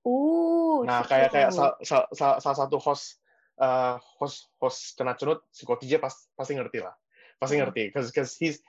Uh, 0.04 0.84
nah, 0.84 1.08
kayak 1.08 1.32
kayak 1.32 1.50
salah, 1.56 1.80
salah, 1.84 2.38
salah 2.44 2.58
satu 2.60 2.76
host 2.76 3.24
uh, 3.60 4.00
host 4.20 4.50
host 4.58 4.98
kena 4.98 5.14
cunut 5.14 5.44
si 5.54 5.68
Kotije 5.68 6.02
pas, 6.02 6.14
pasti 6.34 6.58
ngerti 6.58 6.82
lah 6.82 6.96
pasti 7.38 7.60
hmm. 7.60 7.62
ngerti 7.68 7.84
because 7.92 8.08
because 8.10 8.32
he's 8.40 8.64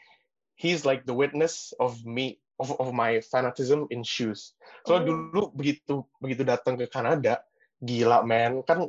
he's 0.59 0.83
like 0.83 1.07
the 1.07 1.15
witness 1.15 1.73
of 1.79 1.95
me 2.03 2.43
of 2.59 2.75
of 2.83 2.91
my 2.91 3.23
fanatism 3.23 3.87
in 3.95 4.03
shoes 4.03 4.59
so 4.85 4.99
oh. 4.99 5.03
dulu 5.03 5.55
begitu 5.55 6.03
begitu 6.19 6.43
datang 6.43 6.75
ke 6.75 6.91
Kanada 6.91 7.47
gila 7.85 8.25
man 8.25 8.65
kan 8.65 8.89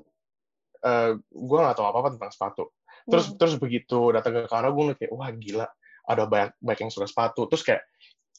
uh, 0.87 1.11
gue 1.19 1.57
nggak 1.59 1.75
tahu 1.75 1.87
apa 1.91 1.97
apa 1.99 2.09
tentang 2.15 2.31
sepatu 2.31 2.63
terus 3.05 3.29
hmm. 3.29 3.37
terus 3.37 3.55
begitu 3.59 4.09
datang 4.15 4.33
ke 4.33 4.49
Kanada 4.49 4.73
gue 4.73 4.95
kayak 4.97 5.11
wah 5.13 5.29
gila 5.29 5.67
ada 6.05 6.23
banyak 6.25 6.51
banyak 6.63 6.79
yang 6.87 6.91
suka 6.93 7.05
sepatu 7.05 7.45
terus 7.51 7.61
kayak 7.61 7.83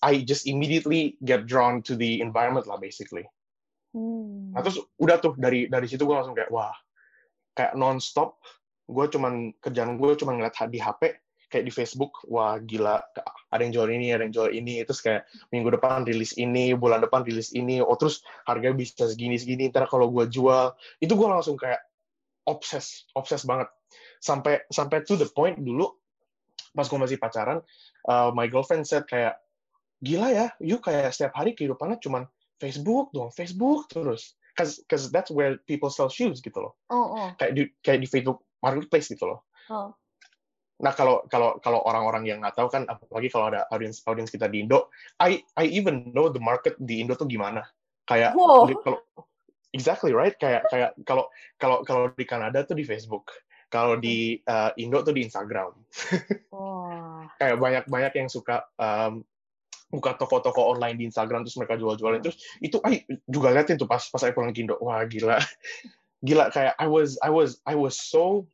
I 0.04 0.24
just 0.28 0.44
immediately 0.44 1.16
get 1.24 1.48
drawn 1.48 1.80
to 1.88 1.96
the 1.96 2.20
environment 2.20 2.68
lah 2.68 2.76
basically. 2.76 3.24
Hmm. 3.96 4.52
Nah 4.52 4.60
terus 4.60 4.76
udah 5.00 5.16
tuh 5.24 5.32
dari 5.40 5.72
dari 5.72 5.88
situ 5.88 6.04
gue 6.04 6.12
langsung 6.12 6.36
kayak 6.36 6.52
wah 6.52 6.76
kayak 7.56 7.72
non-stop 7.72 8.36
gue 8.86 9.04
cuman 9.08 9.56
kerjaan 9.58 9.96
gue 9.96 10.10
cuma 10.20 10.36
ngeliat 10.36 10.54
di 10.68 10.78
HP 10.78 11.16
kayak 11.56 11.64
di 11.64 11.72
Facebook 11.72 12.20
wah 12.28 12.60
gila 12.60 13.00
ada 13.48 13.62
yang 13.64 13.72
jual 13.72 13.88
ini 13.88 14.12
ada 14.12 14.28
yang 14.28 14.34
jual 14.36 14.52
ini 14.52 14.84
terus 14.84 15.00
kayak 15.00 15.24
minggu 15.48 15.72
depan 15.72 16.04
rilis 16.04 16.36
ini 16.36 16.76
bulan 16.76 17.00
depan 17.00 17.24
rilis 17.24 17.56
ini 17.56 17.80
oh 17.80 17.96
terus 17.96 18.20
harganya 18.44 18.76
bisa 18.76 19.08
segini 19.08 19.40
segini 19.40 19.72
ntar 19.72 19.88
kalau 19.88 20.12
gue 20.12 20.28
jual 20.28 20.76
itu 21.00 21.16
gue 21.16 21.28
langsung 21.28 21.56
kayak 21.56 21.80
obses 22.44 23.08
obses 23.16 23.48
banget 23.48 23.72
sampai 24.20 24.60
sampai 24.68 25.00
to 25.08 25.16
the 25.16 25.24
point 25.32 25.56
dulu 25.56 25.88
pas 26.76 26.84
gue 26.84 27.00
masih 27.00 27.16
pacaran 27.16 27.64
uh, 28.04 28.28
my 28.36 28.44
girlfriend 28.52 28.84
said 28.84 29.08
kayak 29.08 29.40
gila 30.04 30.28
ya 30.28 30.46
you 30.60 30.76
kayak 30.76 31.08
setiap 31.16 31.32
hari 31.32 31.56
kehidupannya 31.56 31.96
cuman 32.04 32.28
Facebook 32.60 33.16
dong 33.16 33.32
Facebook 33.32 33.88
terus 33.88 34.36
cause 34.56 34.80
cause 34.88 35.12
that's 35.12 35.30
where 35.30 35.60
people 35.68 35.92
sell 35.92 36.08
shoes 36.08 36.40
gitu 36.40 36.56
loh. 36.56 36.72
Oh, 36.88 37.12
oh. 37.12 37.28
Kayak 37.36 37.52
di 37.52 37.62
kayak 37.84 38.00
di 38.00 38.08
Facebook 38.08 38.40
Marketplace 38.64 39.12
gitu 39.12 39.28
loh. 39.28 39.44
Oh. 39.68 39.92
Nah 40.82 40.92
kalau 40.92 41.24
kalau 41.32 41.56
kalau 41.64 41.80
orang-orang 41.88 42.28
yang 42.28 42.38
nggak 42.44 42.56
tahu 42.56 42.68
kan 42.68 42.84
apalagi 42.84 43.32
kalau 43.32 43.48
ada 43.48 43.64
audience 43.72 44.04
audience 44.04 44.28
kita 44.28 44.48
di 44.50 44.64
Indo, 44.64 44.92
I 45.16 45.40
I 45.56 45.64
even 45.72 46.12
know 46.12 46.28
the 46.28 46.42
market 46.42 46.76
di 46.76 47.00
Indo 47.00 47.16
tuh 47.16 47.28
gimana. 47.28 47.64
Kayak 48.04 48.36
wow. 48.36 48.68
kalau 48.84 49.00
exactly 49.72 50.12
right 50.12 50.36
kayak 50.36 50.68
kayak 50.68 50.92
kalau 51.08 51.28
kalau 51.56 51.80
kalau 51.84 52.12
di 52.12 52.24
Kanada 52.28 52.64
tuh 52.64 52.76
di 52.76 52.84
Facebook. 52.84 53.32
Kalau 53.66 53.98
di 53.98 54.38
uh, 54.46 54.70
Indo 54.78 55.02
tuh 55.02 55.16
di 55.16 55.26
Instagram. 55.26 55.72
Oh. 56.56 57.20
kayak 57.36 57.60
banyak-banyak 57.60 58.12
yang 58.16 58.28
suka 58.32 58.64
um, 58.80 59.20
buka 59.92 60.16
toko-toko 60.16 60.72
online 60.72 60.96
di 60.96 61.04
Instagram 61.04 61.44
terus 61.44 61.60
mereka 61.60 61.78
jual-jualin 61.78 62.24
terus 62.24 62.40
itu 62.58 62.80
ay 62.82 63.06
juga 63.28 63.52
liatin 63.54 63.76
tuh 63.76 63.84
pas 63.84 64.00
pas 64.00 64.18
saya 64.18 64.32
pulang 64.34 64.50
ke 64.50 64.64
Indo 64.64 64.80
wah 64.80 65.04
gila 65.04 65.36
gila 66.26 66.50
kayak 66.50 66.74
I 66.80 66.88
was 66.90 67.20
I 67.22 67.30
was 67.30 67.62
I 67.68 67.78
was 67.78 67.94
so 67.94 68.48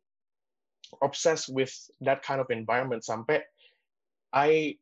obsessed 1.01 1.49
with 1.49 1.73
that 2.05 2.21
kind 2.21 2.43
of 2.43 2.51
environment 2.53 3.07
sampai 3.07 3.41
I 4.33 4.77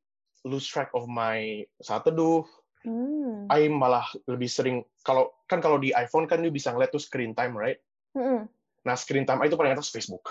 lose 0.47 0.67
track 0.67 0.90
of 0.97 1.07
my 1.11 1.67
saat 1.83 2.07
teduh. 2.07 2.47
Hmm. 2.81 3.45
I 3.52 3.69
malah 3.69 4.09
lebih 4.25 4.49
sering 4.49 4.88
kalau 5.05 5.29
kan 5.45 5.61
kalau 5.61 5.76
di 5.76 5.93
iPhone 5.93 6.25
kan 6.25 6.40
lu 6.40 6.49
bisa 6.49 6.73
ngeliat 6.73 6.88
tuh 6.88 7.02
screen 7.02 7.37
time 7.37 7.52
right? 7.52 7.76
Hmm. 8.17 8.50
nah 8.81 8.97
screen 8.97 9.29
time 9.29 9.45
itu 9.45 9.61
paling 9.61 9.76
atas 9.76 9.93
Facebook. 9.93 10.25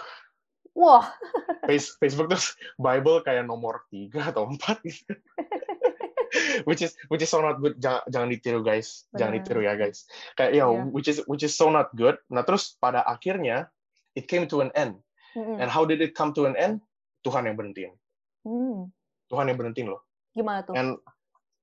Wah. 0.73 1.05
Face, 1.69 1.93
Facebook 2.01 2.33
terus 2.33 2.57
Bible 2.81 3.21
kayak 3.21 3.45
nomor 3.45 3.85
tiga 3.93 4.33
atau 4.33 4.49
empat 4.49 4.81
gitu. 4.81 5.13
Which 6.67 6.85
is 6.85 6.93
which 7.09 7.25
is 7.25 7.29
so 7.33 7.41
not 7.41 7.57
good. 7.57 7.81
Jangan, 7.81 8.05
jangan 8.05 8.29
ditiru 8.29 8.61
guys. 8.61 9.09
Benar. 9.09 9.17
jangan 9.17 9.33
ditiru 9.41 9.61
ya 9.65 9.73
guys. 9.73 10.05
Kayak 10.37 10.51
ya 10.53 10.65
yeah. 10.69 10.85
which 10.93 11.09
is 11.09 11.25
which 11.25 11.41
is 11.41 11.57
so 11.57 11.73
not 11.73 11.89
good. 11.97 12.21
Nah 12.29 12.45
terus 12.45 12.77
pada 12.77 13.01
akhirnya 13.01 13.65
it 14.13 14.29
came 14.29 14.45
to 14.45 14.61
an 14.61 14.69
end 14.77 15.01
mm-hmm. 15.35 15.57
and 15.61 15.67
how 15.69 15.83
did 15.85 15.99
it 16.01 16.15
come 16.17 16.31
to 16.33 16.45
an 16.45 16.55
end 16.57 16.81
Tuhan 17.25 17.45
yang 17.45 17.55
berhentiin 17.57 17.91
mm. 18.45 18.89
Tuhan 19.29 19.45
yang 19.49 19.57
berhentiin 19.57 19.87
loh 19.89 20.01
gimana 20.33 20.63
tuh 20.65 20.73
and 20.77 20.97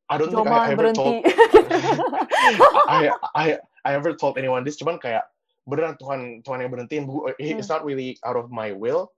I 0.06 0.14
don't 0.22 0.30
think 0.30 0.46
I, 0.46 0.70
I 0.70 0.74
ever 0.74 0.94
told 0.94 1.14
I, 2.86 3.10
I 3.34 3.46
I 3.82 3.90
ever 3.98 4.14
told 4.14 4.38
anyone 4.38 4.62
this 4.62 4.78
cuman 4.78 5.02
kayak 5.02 5.26
beneran 5.66 5.98
Tuhan 5.98 6.46
Tuhan 6.46 6.62
yang 6.62 6.70
berhentiin 6.70 7.10
it's 7.42 7.70
not 7.70 7.82
really 7.82 8.14
out 8.22 8.38
of 8.38 8.54
my 8.54 8.70
will 8.70 9.10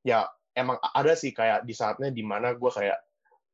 ya 0.00 0.24
emang 0.56 0.80
ada 0.96 1.12
sih 1.12 1.32
kayak 1.36 1.68
di 1.68 1.76
saatnya 1.76 2.08
di 2.08 2.24
mana 2.24 2.56
gue 2.56 2.70
kayak 2.72 2.96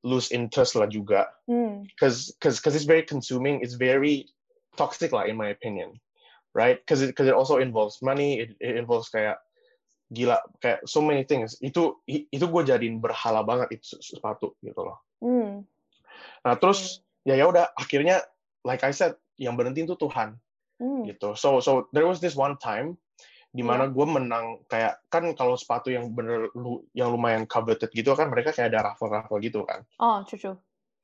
lose 0.07 0.31
interest 0.31 0.79
lah 0.79 0.87
juga. 0.87 1.27
Because 1.47 2.31
mm. 2.31 2.39
because 2.39 2.63
because 2.63 2.75
it's 2.79 2.87
very 2.87 3.03
consuming. 3.03 3.61
It's 3.61 3.75
very 3.75 4.31
toxic 4.79 5.11
lah 5.11 5.27
in 5.27 5.35
my 5.35 5.51
opinion, 5.51 5.99
right? 6.55 6.79
Because 6.79 7.03
it 7.03 7.11
because 7.11 7.27
it 7.27 7.35
also 7.35 7.59
involves 7.59 7.99
money. 8.01 8.47
It, 8.47 8.51
it 8.63 8.79
involves 8.79 9.11
kayak 9.11 9.43
gila 10.13 10.39
kayak 10.63 10.87
so 10.87 11.03
many 11.03 11.27
things. 11.27 11.59
Itu 11.59 12.01
itu 12.07 12.45
gue 12.47 12.63
jadiin 12.63 13.03
berhala 13.03 13.43
banget 13.43 13.81
itu 13.81 13.99
sepatu 13.99 14.55
gitu 14.63 14.81
loh. 14.87 14.99
Mm. 15.23 15.67
Nah 16.47 16.55
terus 16.59 17.03
mm. 17.25 17.33
ya 17.33 17.35
ya 17.39 17.45
udah 17.51 17.65
akhirnya 17.75 18.23
like 18.63 18.83
I 18.87 18.95
said 18.95 19.19
yang 19.39 19.59
berhenti 19.59 19.83
itu 19.83 19.99
Tuhan 19.99 20.39
mm. 20.79 21.11
gitu. 21.11 21.35
So 21.35 21.59
so 21.59 21.91
there 21.91 22.07
was 22.07 22.23
this 22.23 22.39
one 22.39 22.59
time 22.59 22.99
di 23.57 23.65
mana 23.65 23.89
yeah. 23.89 23.95
gue 23.97 24.07
menang 24.07 24.47
kayak 24.69 25.01
kan 25.09 25.33
kalau 25.33 25.57
sepatu 25.57 25.89
yang 25.89 26.13
bener 26.13 26.53
lu 26.53 26.85
yang 26.93 27.17
lumayan 27.17 27.49
coveted 27.49 27.89
gitu 27.97 28.13
kan 28.13 28.29
mereka 28.29 28.53
kayak 28.53 28.77
ada 28.77 28.93
raffle 28.93 29.09
raffle 29.09 29.41
gitu 29.41 29.65
kan 29.65 29.81
oh 29.97 30.21
cucu 30.29 30.53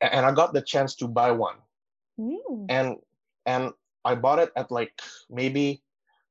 and 0.05 0.29
I 0.29 0.31
got 0.37 0.53
the 0.53 0.61
chance 0.61 0.93
to 1.01 1.09
buy 1.09 1.33
one 1.33 1.57
mm. 2.21 2.69
and 2.69 3.01
and 3.49 3.73
I 4.05 4.19
bought 4.21 4.43
it 4.43 4.53
at 4.53 4.69
like 4.69 4.93
maybe 5.33 5.81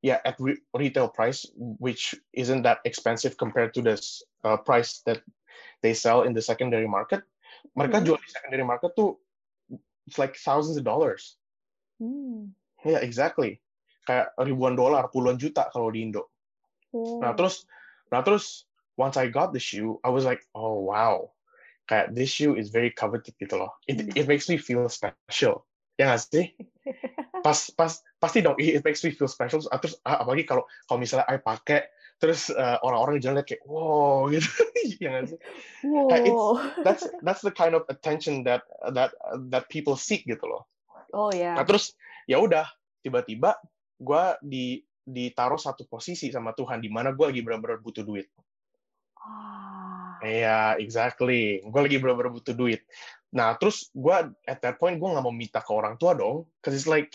yeah 0.01 0.19
at 0.25 0.35
re 0.39 0.57
retail 0.73 1.07
price 1.07 1.45
which 1.57 2.15
isn't 2.33 2.61
that 2.61 2.79
expensive 2.85 3.37
compared 3.37 3.73
to 3.73 3.81
this 3.81 4.23
uh, 4.43 4.57
price 4.57 5.01
that 5.05 5.21
they 5.81 5.93
sell 5.93 6.23
in 6.23 6.33
the 6.33 6.41
secondary 6.41 6.87
market 6.87 7.21
mereka 7.77 8.01
mm. 8.01 8.05
jual 8.05 8.17
di 8.17 8.29
secondary 8.29 8.65
market 8.65 8.91
tuh 8.97 9.17
it's 10.09 10.17
like 10.17 10.33
thousands 10.37 10.77
of 10.77 10.83
dollars 10.83 11.37
mm. 12.01 12.49
yeah 12.81 12.99
exactly 13.01 13.61
kayak 14.05 14.33
ribuan 14.41 14.73
dolar, 14.73 15.07
puluhan 15.09 15.37
juta 15.37 15.69
kalau 15.69 15.93
di 15.93 16.05
Indo. 16.05 16.29
Nah 16.93 17.31
terus, 17.37 17.63
nah 18.09 18.25
terus 18.25 18.67
once 18.97 19.15
I 19.15 19.31
got 19.31 19.53
the 19.53 19.61
shoe, 19.61 20.01
I 20.03 20.09
was 20.11 20.25
like, 20.25 20.43
oh 20.57 20.81
wow, 20.83 21.31
kayak 21.87 22.11
this 22.17 22.33
shoe 22.33 22.57
is 22.57 22.73
very 22.73 22.91
coveted 22.91 23.37
gitu 23.39 23.61
loh. 23.61 23.71
It 23.87 24.01
hmm. 24.01 24.13
it 24.17 24.25
makes 24.27 24.49
me 24.49 24.57
feel 24.57 24.85
special. 24.89 25.63
Ya 25.95 26.11
nggak 26.11 26.21
sih? 26.27 26.47
Pas 27.45 27.57
pas 27.73 27.93
pasti 28.21 28.45
dong, 28.45 28.53
it 28.61 28.85
makes 28.85 29.01
me 29.01 29.09
feel 29.09 29.25
special. 29.25 29.65
Terus 29.65 29.97
apalagi 30.05 30.45
kalau 30.45 30.69
kalau 30.85 31.01
misalnya 31.01 31.25
I 31.25 31.41
pakai, 31.41 31.89
terus 32.21 32.53
uh, 32.53 32.77
orang-orang 32.85 33.17
jalan 33.17 33.41
kayak 33.41 33.65
wow 33.65 34.29
gitu 34.33 34.45
ya 35.01 35.09
nggak 35.09 35.33
sih 35.33 35.39
Wow. 35.81 36.13
It's- 36.13 36.45
that's 36.85 37.03
that's 37.25 37.41
the 37.41 37.49
kind 37.49 37.73
of 37.73 37.89
attention 37.89 38.45
that 38.45 38.61
that 38.93 39.17
that 39.49 39.65
people 39.73 39.97
seek 39.97 40.29
gitu 40.29 40.45
loh 40.45 40.69
oh 41.17 41.33
ya. 41.33 41.57
nah 41.57 41.65
terus 41.65 41.97
ya 42.29 42.37
udah 42.37 42.69
tiba-tiba 43.01 43.57
gue 43.97 44.23
di 44.45 44.65
ditaruh 45.01 45.57
satu 45.57 45.89
posisi 45.89 46.29
sama 46.29 46.53
Tuhan 46.53 46.77
di 46.77 46.93
mana 46.93 47.09
gue 47.09 47.25
lagi 47.25 47.41
benar-benar 47.41 47.81
butuh 47.81 48.05
duit 48.05 48.29
Ah. 49.21 50.17
Iya, 50.21 50.81
exactly. 50.81 51.61
Gue 51.61 51.81
lagi 51.85 52.01
bener-bener 52.01 52.33
butuh 52.33 52.57
duit. 52.57 52.81
Nah, 53.37 53.53
terus 53.61 53.93
gue 53.93 54.33
at 54.49 54.59
that 54.65 54.81
point 54.81 54.97
gue 54.97 55.05
nggak 55.05 55.21
mau 55.21 55.29
minta 55.29 55.61
ke 55.61 55.69
orang 55.69 55.93
tua 56.01 56.17
dong, 56.17 56.49
cause 56.57 56.73
it's 56.73 56.89
like, 56.89 57.13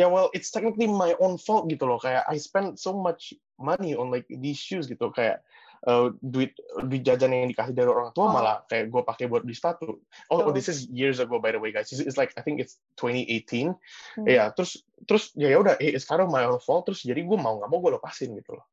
ya 0.00 0.06
yeah, 0.06 0.08
well, 0.08 0.32
it's 0.32 0.48
technically 0.48 0.88
my 0.88 1.12
own 1.20 1.36
fault 1.36 1.68
gitu 1.68 1.84
loh. 1.84 2.00
Kayak 2.00 2.24
I 2.24 2.40
spend 2.40 2.80
so 2.80 2.96
much 2.96 3.36
money 3.60 3.92
on 3.92 4.08
like 4.08 4.24
these 4.32 4.56
shoes 4.56 4.88
gitu, 4.88 5.12
kayak 5.12 5.44
uh, 5.84 6.08
duit 6.24 6.56
duit 6.88 7.04
jajan 7.04 7.36
yang 7.36 7.52
dikasih 7.52 7.76
dari 7.76 7.88
orang 7.92 8.08
tua 8.16 8.28
Oh. 8.28 8.32
malah 8.32 8.64
kayak 8.68 8.88
gue 8.88 9.02
pakai 9.04 9.28
buat 9.28 9.44
beli 9.44 9.52
sepatu. 9.52 10.00
Oh, 10.32 10.40
oh, 10.40 10.48
Oh. 10.48 10.52
this 10.56 10.72
is 10.72 10.88
years 10.88 11.20
ago 11.20 11.36
by 11.36 11.52
the 11.52 11.60
way 11.60 11.68
guys. 11.68 11.92
It's, 11.92 12.00
it's 12.00 12.16
like 12.16 12.32
I 12.36 12.42
think 12.42 12.64
it's 12.64 12.80
2018. 12.96 13.76
Hmm. 14.16 14.24
Iya, 14.24 14.56
terus 14.56 14.80
terus 15.04 15.36
ya 15.36 15.52
ya 15.52 15.60
udah, 15.60 15.76
eh, 15.76 15.92
it's 15.92 16.08
kind 16.08 16.24
of 16.24 16.32
my 16.32 16.48
own 16.48 16.60
fault. 16.64 16.88
Terus 16.88 17.04
jadi 17.04 17.20
gue 17.20 17.38
mau 17.38 17.60
nggak 17.60 17.68
mau 17.68 17.78
gue 17.84 17.92
lepasin 18.00 18.32
gitu 18.36 18.56
loh. 18.56 18.64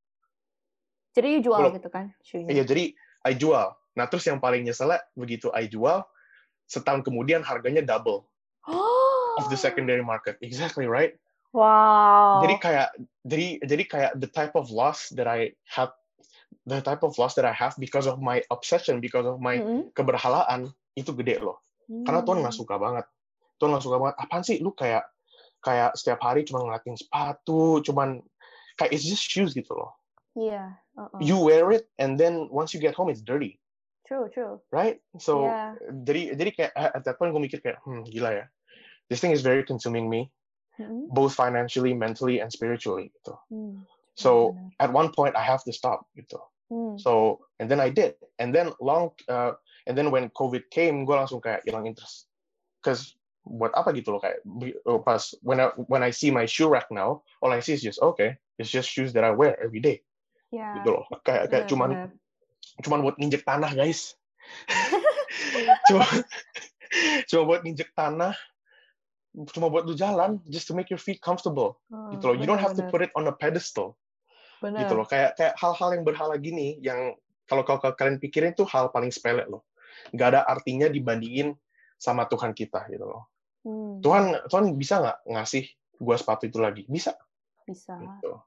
Jadi 1.12 1.28
you 1.36 1.42
jual 1.44 1.74
gitu 1.74 1.90
kan 1.90 2.14
shoe-nya. 2.24 2.54
Iya, 2.54 2.64
jadi 2.64 2.94
I 3.26 3.34
jual. 3.36 3.74
Nah, 3.98 4.06
terus 4.06 4.30
yang 4.30 4.38
paling 4.38 4.62
nyeselnya 4.62 5.02
begitu 5.18 5.50
I 5.50 5.66
jual, 5.66 6.06
setahun 6.70 7.02
kemudian 7.02 7.42
harganya 7.42 7.82
double 7.82 8.28
of 9.38 9.46
the 9.48 9.56
secondary 9.56 10.01
market. 10.01 10.41
Exactly 10.41 10.89
right. 10.89 11.13
Wow. 11.53 12.44
Jadi 12.44 12.56
kayak 12.60 12.88
jadi 13.24 13.48
jadi 13.63 13.84
kayak 13.88 14.12
the 14.20 14.29
type 14.29 14.53
of 14.58 14.74
loss 14.74 15.10
that 15.15 15.29
I 15.29 15.53
had 15.63 15.94
the 16.67 16.84
type 16.84 17.01
of 17.06 17.15
loss 17.15 17.39
that 17.39 17.48
I 17.48 17.56
have 17.56 17.77
because 17.79 18.06
of 18.10 18.20
my 18.20 18.44
obsession, 18.51 19.00
because 19.00 19.24
of 19.24 19.39
my 19.39 19.62
Mm-mm. 19.63 19.94
keberhalaan 19.96 20.74
itu 20.98 21.13
gede 21.15 21.39
loh. 21.39 21.63
Karena 21.88 22.22
Tuhan 22.25 22.44
nggak 22.44 22.53
Hmm. 22.53 22.62
suka 22.67 22.75
banget. 22.82 23.06
Tuhan 23.58 23.70
nggak 23.74 23.86
suka 23.86 23.98
banget. 24.01 24.15
Apaan 24.20 24.44
sih 24.44 24.58
lu 24.60 24.75
kayak 24.75 25.08
kayak 25.63 25.96
setiap 25.96 26.20
hari 26.22 26.44
cuma 26.46 26.62
ngeliatin 26.62 27.00
sepatu, 27.00 27.82
cuman 27.82 28.22
kayak 28.77 28.91
it's 28.94 29.08
just 29.08 29.24
shoes 29.24 29.56
gitu 29.56 29.74
loh. 29.74 29.96
Iya. 30.38 30.77
uh-uh. 30.94 31.17
You 31.17 31.41
wear 31.41 31.74
it 31.74 31.89
and 31.98 32.20
then 32.20 32.46
once 32.53 32.75
you 32.75 32.79
get 32.84 32.94
home 32.94 33.10
it's 33.10 33.24
dirty. 33.25 33.58
True, 34.08 34.32
true. 34.32 34.63
right? 34.72 35.01
So 35.20 35.51
Iya. 35.51 35.63
jadi 36.06 36.22
jadi 36.39 36.51
kayak 36.53 36.72
at 36.75 37.03
that 37.03 37.15
point 37.20 37.36
gue 37.36 37.44
mikir 37.44 37.60
kayak 37.60 37.84
hmm 37.84 38.08
gila 38.08 38.32
ya, 38.39 38.46
this 39.10 39.20
thing 39.20 39.32
is 39.32 39.42
very 39.42 39.64
consuming 39.64 40.10
me 40.10 40.32
Mm-mm. 40.80 41.10
both 41.10 41.34
financially, 41.34 41.94
mentally, 41.94 42.40
and 42.40 42.52
spiritually 42.52 43.10
gitu. 43.22 43.34
Hmm. 43.50 43.82
So 44.18 44.58
at 44.82 44.94
one 44.94 45.14
point 45.14 45.38
I 45.38 45.46
have 45.46 45.62
to 45.66 45.74
stop 45.74 46.06
gitu. 46.18 46.38
Hmm. 46.70 46.98
So 46.98 47.42
and 47.62 47.70
then 47.70 47.80
I 47.82 47.90
did, 47.90 48.18
and 48.38 48.54
then 48.54 48.74
long 48.82 49.14
uh, 49.30 49.58
and 49.90 49.98
then 49.98 50.12
when 50.14 50.30
COVID 50.38 50.70
came, 50.70 51.06
gue 51.06 51.16
langsung 51.16 51.42
kayak 51.42 51.66
hilang 51.66 51.90
interest, 51.90 52.30
cause 52.86 53.18
buat 53.48 53.72
apa 53.80 53.96
gitu 53.96 54.12
loh 54.12 54.20
kayak 54.20 54.44
oh, 54.84 55.00
pas 55.00 55.32
when 55.40 55.64
I 55.64 55.72
when 55.88 56.04
I 56.04 56.12
see 56.12 56.30
my 56.30 56.44
shoe 56.44 56.68
rack 56.68 56.92
now, 56.92 57.24
all 57.40 57.56
I 57.56 57.64
see 57.64 57.74
is 57.74 57.82
just 57.82 58.04
okay, 58.04 58.36
it's 58.60 58.70
just 58.70 58.92
shoes 58.92 59.16
that 59.16 59.24
I 59.24 59.32
wear 59.32 59.56
every 59.58 59.80
day 59.80 60.04
Yeah. 60.48 60.80
gitu 60.80 60.96
loh. 60.96 61.04
Kayak 61.28 61.52
kayak 61.52 61.66
benar, 61.66 61.72
cuman 61.72 61.90
benar. 61.92 62.10
cuman 62.84 63.00
buat 63.04 63.16
nginjek 63.18 63.44
tanah 63.48 63.72
guys 63.74 64.14
cuma 65.92 66.06
cuma 67.28 67.42
buat 67.50 67.62
nginjek 67.64 67.92
tanah 67.96 68.36
cuma 69.53 69.70
buat 69.70 69.86
lu 69.86 69.94
jalan 69.94 70.41
just 70.50 70.65
to 70.65 70.74
make 70.74 70.89
your 70.89 71.01
feet 71.01 71.22
comfortable. 71.22 71.77
Oh, 71.94 72.10
gitu 72.15 72.34
loh. 72.34 72.36
You 72.38 72.50
don't 72.50 72.62
have 72.62 72.74
to 72.74 72.86
benar, 72.88 72.94
put 72.94 73.01
it 73.06 73.12
on 73.13 73.29
a 73.29 73.36
pedestal. 73.36 73.94
Benar. 74.58 74.86
gitu 74.86 74.94
loh. 74.98 75.06
Kayak 75.06 75.38
kayak 75.38 75.53
hal-hal 75.62 75.89
yang 75.94 76.03
berhala 76.03 76.36
gini 76.41 76.82
yang 76.82 77.13
kalau 77.46 77.62
kalau 77.62 77.94
kalian 77.94 78.17
pikirin 78.17 78.58
tuh 78.58 78.65
hal 78.65 78.89
paling 78.89 79.13
sepele 79.13 79.45
loh. 79.45 79.69
Nggak 80.10 80.28
ada 80.34 80.41
artinya 80.50 80.89
dibandingin 80.89 81.54
sama 82.02 82.26
Tuhan 82.26 82.58
kita 82.58 82.89
gitu 82.89 83.06
loh. 83.06 83.30
Hmm, 83.62 84.02
Tuhan 84.02 84.50
Tuhan 84.50 84.65
bisa 84.73 84.97
nggak 84.97 85.17
ngasih 85.30 85.63
gua 86.02 86.17
sepatu 86.17 86.50
itu 86.50 86.58
lagi? 86.58 86.84
Bisa. 86.89 87.13
Bisa. 87.69 87.93
gitu. 87.93 88.41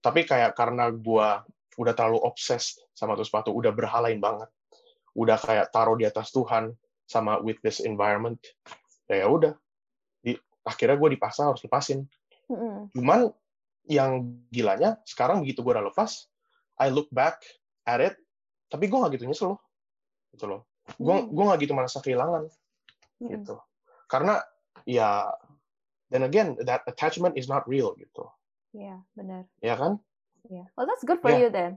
Tapi 0.00 0.24
kayak 0.24 0.56
karena 0.56 0.88
gua 0.88 1.44
udah 1.76 1.92
terlalu 1.92 2.24
obses 2.24 2.80
sama 2.96 3.12
tuh 3.20 3.28
sepatu 3.28 3.52
udah 3.52 3.76
berhalain 3.76 4.16
banget. 4.16 4.48
Udah 5.12 5.36
kayak 5.36 5.68
taruh 5.68 5.96
di 6.00 6.08
atas 6.08 6.32
Tuhan 6.32 6.72
sama 7.04 7.38
with 7.44 7.60
this 7.62 7.78
environment 7.78 8.42
ya 9.06 9.30
udah 9.30 9.54
akhirnya 10.66 10.98
gue 10.98 11.14
dipaksa 11.14 11.46
harus 11.46 11.62
lepasin 11.62 12.04
Mm-mm. 12.50 12.90
cuman 12.92 13.30
yang 13.86 14.26
gilanya 14.50 14.98
sekarang 15.06 15.46
begitu 15.46 15.62
gue 15.62 15.72
udah 15.72 15.86
lepas 15.86 16.26
I 16.76 16.90
look 16.90 17.06
back 17.08 17.40
at 17.86 18.02
it 18.02 18.14
tapi 18.66 18.90
gue 18.90 18.98
nggak 18.98 19.14
gitu 19.14 19.24
nyesel 19.24 19.54
loh 19.54 19.60
gitu 20.34 20.44
loh 20.50 20.60
gue 20.98 21.16
Hmm. 21.16 21.30
gue 21.30 21.44
nggak 21.46 21.60
gitu 21.62 21.72
merasa 21.72 21.98
kehilangan 21.98 22.50
Mm-mm. 23.22 23.30
gitu 23.30 23.56
karena 24.06 24.42
ya 24.82 25.30
then 26.10 26.22
again 26.22 26.54
that 26.62 26.82
attachment 26.86 27.34
is 27.34 27.46
not 27.46 27.62
real 27.66 27.94
gitu 27.96 28.26
Iya, 28.70 29.00
benar. 29.16 29.48
ya 29.62 29.74
kan 29.74 29.96
Iya. 30.46 30.70
Well, 30.78 30.86
that's 30.86 31.02
good 31.02 31.18
for 31.18 31.34
Yeah, 31.34 31.42
you 31.42 31.48
then. 31.50 31.72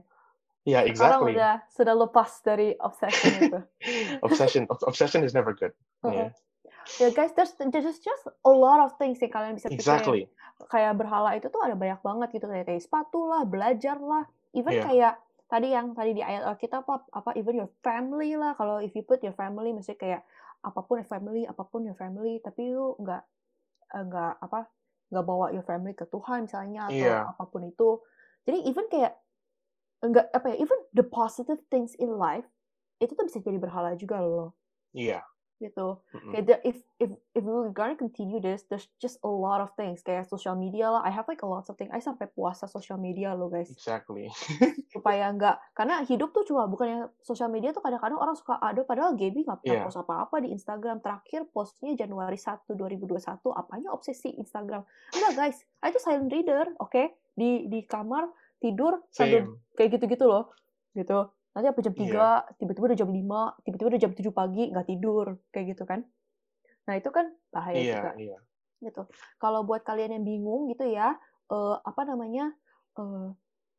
ya 0.62 0.86
Sekarang 0.86 1.26
exactly 1.26 1.32
udah 1.34 1.54
sudah 1.74 1.94
lepas 1.98 2.30
dari 2.44 2.68
obsession 2.78 3.32
itu. 3.42 3.58
obsession 4.26 4.62
ob- 4.70 4.86
obsession 4.86 5.26
is 5.26 5.34
never 5.34 5.50
good 5.50 5.74
Uh-uh. 6.06 6.14
yeah. 6.14 6.30
Ya 7.00 7.08
guys, 7.12 7.32
there's 7.32 7.52
there's 7.58 8.00
just 8.00 8.24
a 8.26 8.52
lot 8.52 8.80
of 8.82 8.96
things 9.00 9.20
yang 9.20 9.32
kalian 9.32 9.54
bisa 9.56 9.68
pikirin. 9.68 9.80
exactly 9.80 10.22
Kayak 10.68 11.00
berhala 11.00 11.32
itu 11.36 11.48
tuh 11.48 11.60
ada 11.64 11.72
banyak 11.72 12.00
banget 12.04 12.28
gitu 12.36 12.46
kayak, 12.46 12.68
sepatu 12.80 13.24
lah, 13.24 13.48
belajar 13.48 13.96
lah, 13.96 14.28
even 14.52 14.76
Iya. 14.76 14.84
kayak 14.84 15.14
tadi 15.48 15.68
yang 15.72 15.96
tadi 15.96 16.12
di 16.14 16.22
ayat 16.22 16.44
Alkitab 16.46 16.84
apa 16.84 17.08
apa 17.10 17.30
even 17.34 17.56
your 17.56 17.70
family 17.80 18.36
lah. 18.36 18.52
Kalau 18.54 18.78
if 18.78 18.92
you 18.92 19.00
put 19.00 19.24
your 19.24 19.32
family 19.32 19.72
mesti 19.72 19.96
kayak 19.96 20.20
apa 20.60 20.80
pun 20.84 21.00
your 21.00 21.08
family, 21.08 21.48
apa 21.48 21.64
pun 21.64 21.88
your 21.88 21.96
family, 21.96 22.38
tapi 22.44 22.76
you 22.76 22.92
nggak 23.00 23.22
eh, 23.96 24.02
nggak 24.04 24.32
apa 24.44 24.68
nggak 25.10 25.24
bawa 25.24 25.50
your 25.50 25.64
family 25.64 25.96
ke 25.96 26.04
Tuhan 26.06 26.44
misalnya 26.44 26.86
atau 26.86 26.96
Iya. 27.00 27.16
apa 27.32 27.44
pun 27.48 27.64
itu. 27.64 27.98
Jadi 28.44 28.68
even 28.68 28.84
kayak 28.92 29.16
enggak 30.00 30.28
apa 30.32 30.46
ya, 30.52 30.56
even 30.60 30.78
the 30.92 31.04
positive 31.04 31.60
things 31.68 31.92
in 31.96 32.16
life 32.16 32.48
itu 33.00 33.16
tuh 33.16 33.24
bisa 33.24 33.40
jadi 33.40 33.56
berhala 33.56 33.96
juga 33.96 34.20
loh 34.20 34.52
iya 34.92 35.24
gitu. 35.60 36.00
Mm-mm. 36.10 36.32
Kayak 36.32 36.44
the- 36.46 36.62
if 36.64 36.76
if 36.96 37.10
if 37.30 37.42
we're 37.42 37.68
gonna 37.70 37.94
continue 37.94 38.36
this, 38.36 38.64
there's 38.66 38.88
just 38.96 39.20
a 39.20 39.28
lot 39.28 39.60
of 39.60 39.70
things 39.74 40.00
kayak 40.00 40.24
social 40.24 40.52
media 40.54 40.88
lah. 40.88 41.00
I 41.00 41.10
have 41.10 41.24
like 41.24 41.40
a 41.40 41.46
lot 41.46 41.62
of 41.62 41.76
things. 41.76 41.88
I 41.88 42.00
sampai 42.00 42.26
puasa 42.26 42.64
social 42.64 42.96
media 42.96 43.30
loh 43.30 43.46
guys 43.46 43.68
exactly 43.68 44.32
supaya 44.94 45.28
nggak 45.30 45.56
karena 45.72 46.00
hidup 46.02 46.30
tuh 46.30 46.42
cuma 46.42 46.64
bukannya 46.64 47.12
social 47.20 47.46
media 47.46 47.70
tuh 47.70 47.78
kadang-kadang 47.78 48.16
orang 48.16 48.34
suka 48.34 48.56
ada 48.56 48.80
padahal 48.82 49.12
Gaby 49.12 49.44
nggak 49.44 49.60
pernah 49.60 49.76
Iya. 49.76 49.84
post 49.84 49.98
apa-apa 49.98 50.36
di 50.40 50.48
Instagram 50.50 50.98
terakhir 50.98 51.46
postnya 51.46 51.92
Januari 51.94 52.34
1 52.34 52.64
2021 52.66 53.20
apanya 53.52 53.90
obsesi 53.90 54.32
Instagram 54.32 54.82
enggak 55.10 55.32
guys 55.34 55.56
I 55.78 55.90
tuh 55.90 56.00
silent 56.00 56.28
reader 56.28 56.72
oke 56.76 57.02
di 57.32 57.66
di 57.66 57.84
kamar 57.84 58.26
tidur 58.58 59.04
sambil 59.08 59.46
kayak 59.72 59.90
gitu-gitu 59.94 60.24
loh 60.24 60.50
gitu 60.92 61.30
nanti 61.50 61.66
apa 61.66 61.80
jam 61.82 61.94
Iya. 61.94 62.46
3 62.46 62.58
tiba-tiba 62.58 62.84
udah 62.90 62.98
jam 62.98 63.10
5 63.10 63.40
tiba-tiba 63.62 63.88
udah 63.90 64.00
jam 64.00 64.12
7 64.12 64.30
pagi 64.30 64.64
nggak 64.70 64.86
tidur 64.86 65.26
kayak 65.50 65.66
gitu 65.74 65.82
kan. 65.84 66.00
Nah 66.86 66.94
itu 66.94 67.10
kan 67.10 67.26
bahaya 67.50 67.76
iya 67.76 67.94
juga. 67.96 68.10
iya. 68.16 68.38
Gitu. 68.80 69.02
Kalau 69.36 69.60
buat 69.62 69.82
kalian 69.82 70.14
yang 70.14 70.24
bingung 70.24 70.68
gitu 70.68 70.86
ya 70.86 71.18
eh, 71.50 71.76
apa 71.82 72.02
namanya 72.04 72.54
eh, 72.96 73.28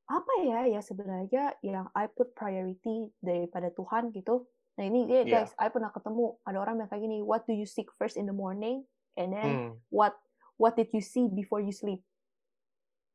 apa 0.06 0.34
ya 0.44 0.68
ya 0.68 0.80
sebenarnya 0.80 1.56
yang 1.64 1.88
I 1.96 2.12
put 2.12 2.36
priority 2.36 3.08
daripada 3.18 3.72
Tuhan 3.72 4.12
gitu. 4.12 4.44
Nah 4.76 4.84
ini 4.84 5.08
Iya. 5.08 5.24
guys 5.24 5.52
I 5.56 5.72
pernah 5.72 5.90
ketemu 5.90 6.36
ada 6.44 6.58
orang 6.58 6.76
yang 6.78 6.88
kayak 6.88 7.02
gini 7.02 7.24
what 7.24 7.44
do 7.44 7.56
you 7.56 7.64
seek 7.64 7.88
first 7.96 8.16
in 8.16 8.28
the 8.28 8.36
morning 8.36 8.84
and 9.16 9.32
then 9.32 9.48
Hmm, 9.48 9.70
what 9.88 10.20
what 10.56 10.76
did 10.76 10.92
you 10.92 11.00
see 11.00 11.26
before 11.26 11.60
you 11.60 11.72
sleep? 11.72 12.04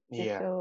Iya. 0.09 0.41
Gitu 0.41 0.57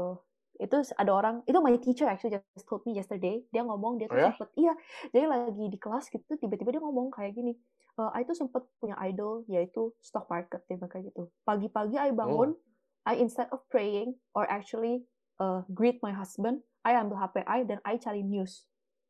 itu 0.56 0.76
ada 0.96 1.12
orang 1.12 1.34
itu 1.44 1.58
my 1.60 1.76
teacher 1.76 2.08
actually 2.08 2.32
just 2.32 2.64
told 2.64 2.80
me 2.84 2.96
yesterday 2.96 3.44
dia 3.50 3.60
ngomong 3.60 3.96
dia 3.96 4.08
Oh 4.08 4.16
tuh 4.16 4.20
ya? 4.20 4.32
sempet 4.32 4.48
iya 4.56 4.72
dia 5.10 5.24
lagi 5.28 5.64
di 5.68 5.78
kelas 5.78 6.08
gitu 6.08 6.32
tiba-tiba 6.36 6.72
dia 6.72 6.82
ngomong 6.82 7.12
kayak 7.12 7.36
gini 7.36 7.52
"Eh, 7.96 8.10
I 8.12 8.24
tuh 8.24 8.36
sempet 8.36 8.64
punya 8.76 8.96
idol 9.04 9.44
yaitu 9.46 9.92
stock 10.00 10.28
market 10.28 10.64
dia 10.64 10.76
kayak 10.80 11.12
gitu 11.12 11.28
pagi-pagi 11.44 11.96
I 11.96 12.10
bangun 12.12 12.56
I 13.04 13.20
instead 13.20 13.48
of 13.52 13.62
praying 13.68 14.16
or 14.32 14.44
actually 14.48 15.04
uh, 15.38 15.62
greet 15.70 16.00
my 16.00 16.10
husband 16.10 16.60
I 16.82 16.96
ambil 16.96 17.16
HP 17.18 17.44
I 17.44 17.64
dan 17.64 17.78
I 17.84 17.96
cari 17.96 18.24
news 18.24 18.64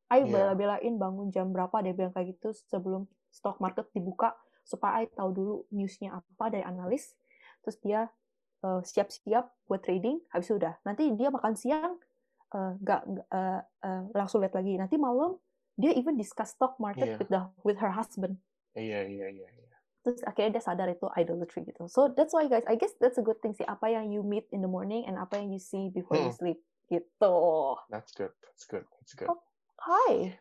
I 0.06 0.22
Iya. 0.22 0.30
bela-belain 0.54 0.94
bangun 0.98 1.30
jam 1.30 1.50
berapa 1.50 1.74
dia 1.82 1.94
bilang 1.94 2.14
kayak 2.14 2.38
gitu 2.38 2.54
sebelum 2.70 3.06
stock 3.30 3.58
market 3.58 3.86
dibuka 3.90 4.34
supaya 4.62 5.02
I 5.02 5.10
tahu 5.10 5.30
dulu 5.30 5.54
newsnya 5.70 6.10
apa 6.14 6.50
dari 6.50 6.62
analis 6.62 7.14
terus 7.62 7.78
dia 7.82 8.06
uh, 8.62 8.80
siap-siap 8.80 9.44
buat 9.66 9.80
trading 9.82 10.22
habis 10.30 10.48
itu 10.48 10.56
udah 10.56 10.78
nanti 10.84 11.10
dia 11.12 11.28
makan 11.28 11.52
siang 11.52 11.98
uh, 12.54 12.72
nggak 12.80 13.00
nggak, 13.04 13.28
uh, 13.28 13.60
uh, 13.82 14.02
langsung 14.14 14.40
lihat 14.40 14.54
lagi 14.54 14.78
nanti 14.78 14.96
malam 14.96 15.36
dia 15.76 15.92
even 15.92 16.16
discuss 16.16 16.54
stock 16.54 16.78
market 16.80 17.04
Iya. 17.04 17.16
with 17.18 17.28
the 17.28 17.40
with 17.66 17.78
her 17.80 17.92
husband 17.92 18.40
iya 18.72 19.04
iya 19.04 19.28
iya 19.28 19.48
iya. 19.48 19.76
terus 20.00 20.22
akhirnya 20.22 20.56
dia 20.56 20.64
sadar 20.64 20.88
itu 20.88 21.04
idolatry 21.12 21.66
gitu 21.66 21.84
so 21.90 22.08
that's 22.08 22.32
why 22.32 22.46
guys 22.46 22.64
I 22.64 22.78
guess 22.78 22.94
that's 22.96 23.18
a 23.18 23.24
good 23.24 23.42
thing 23.42 23.52
sih 23.52 23.66
apa 23.66 23.90
yang 23.90 24.08
you 24.08 24.22
meet 24.22 24.46
in 24.54 24.62
the 24.62 24.70
morning 24.70 25.04
and 25.04 25.18
apa 25.18 25.36
yang 25.36 25.50
you 25.50 25.60
see 25.60 25.90
before 25.90 26.16
you 26.16 26.30
Hmm. 26.30 26.38
sleep 26.38 26.60
gitu. 26.86 27.34
That's 27.90 28.14
good. 28.14 28.30
That's 28.46 28.62
good. 28.62 28.86
That's 28.86 29.18
good. 29.18 29.26
Oh, 29.26 29.42
Hai. 29.82 30.38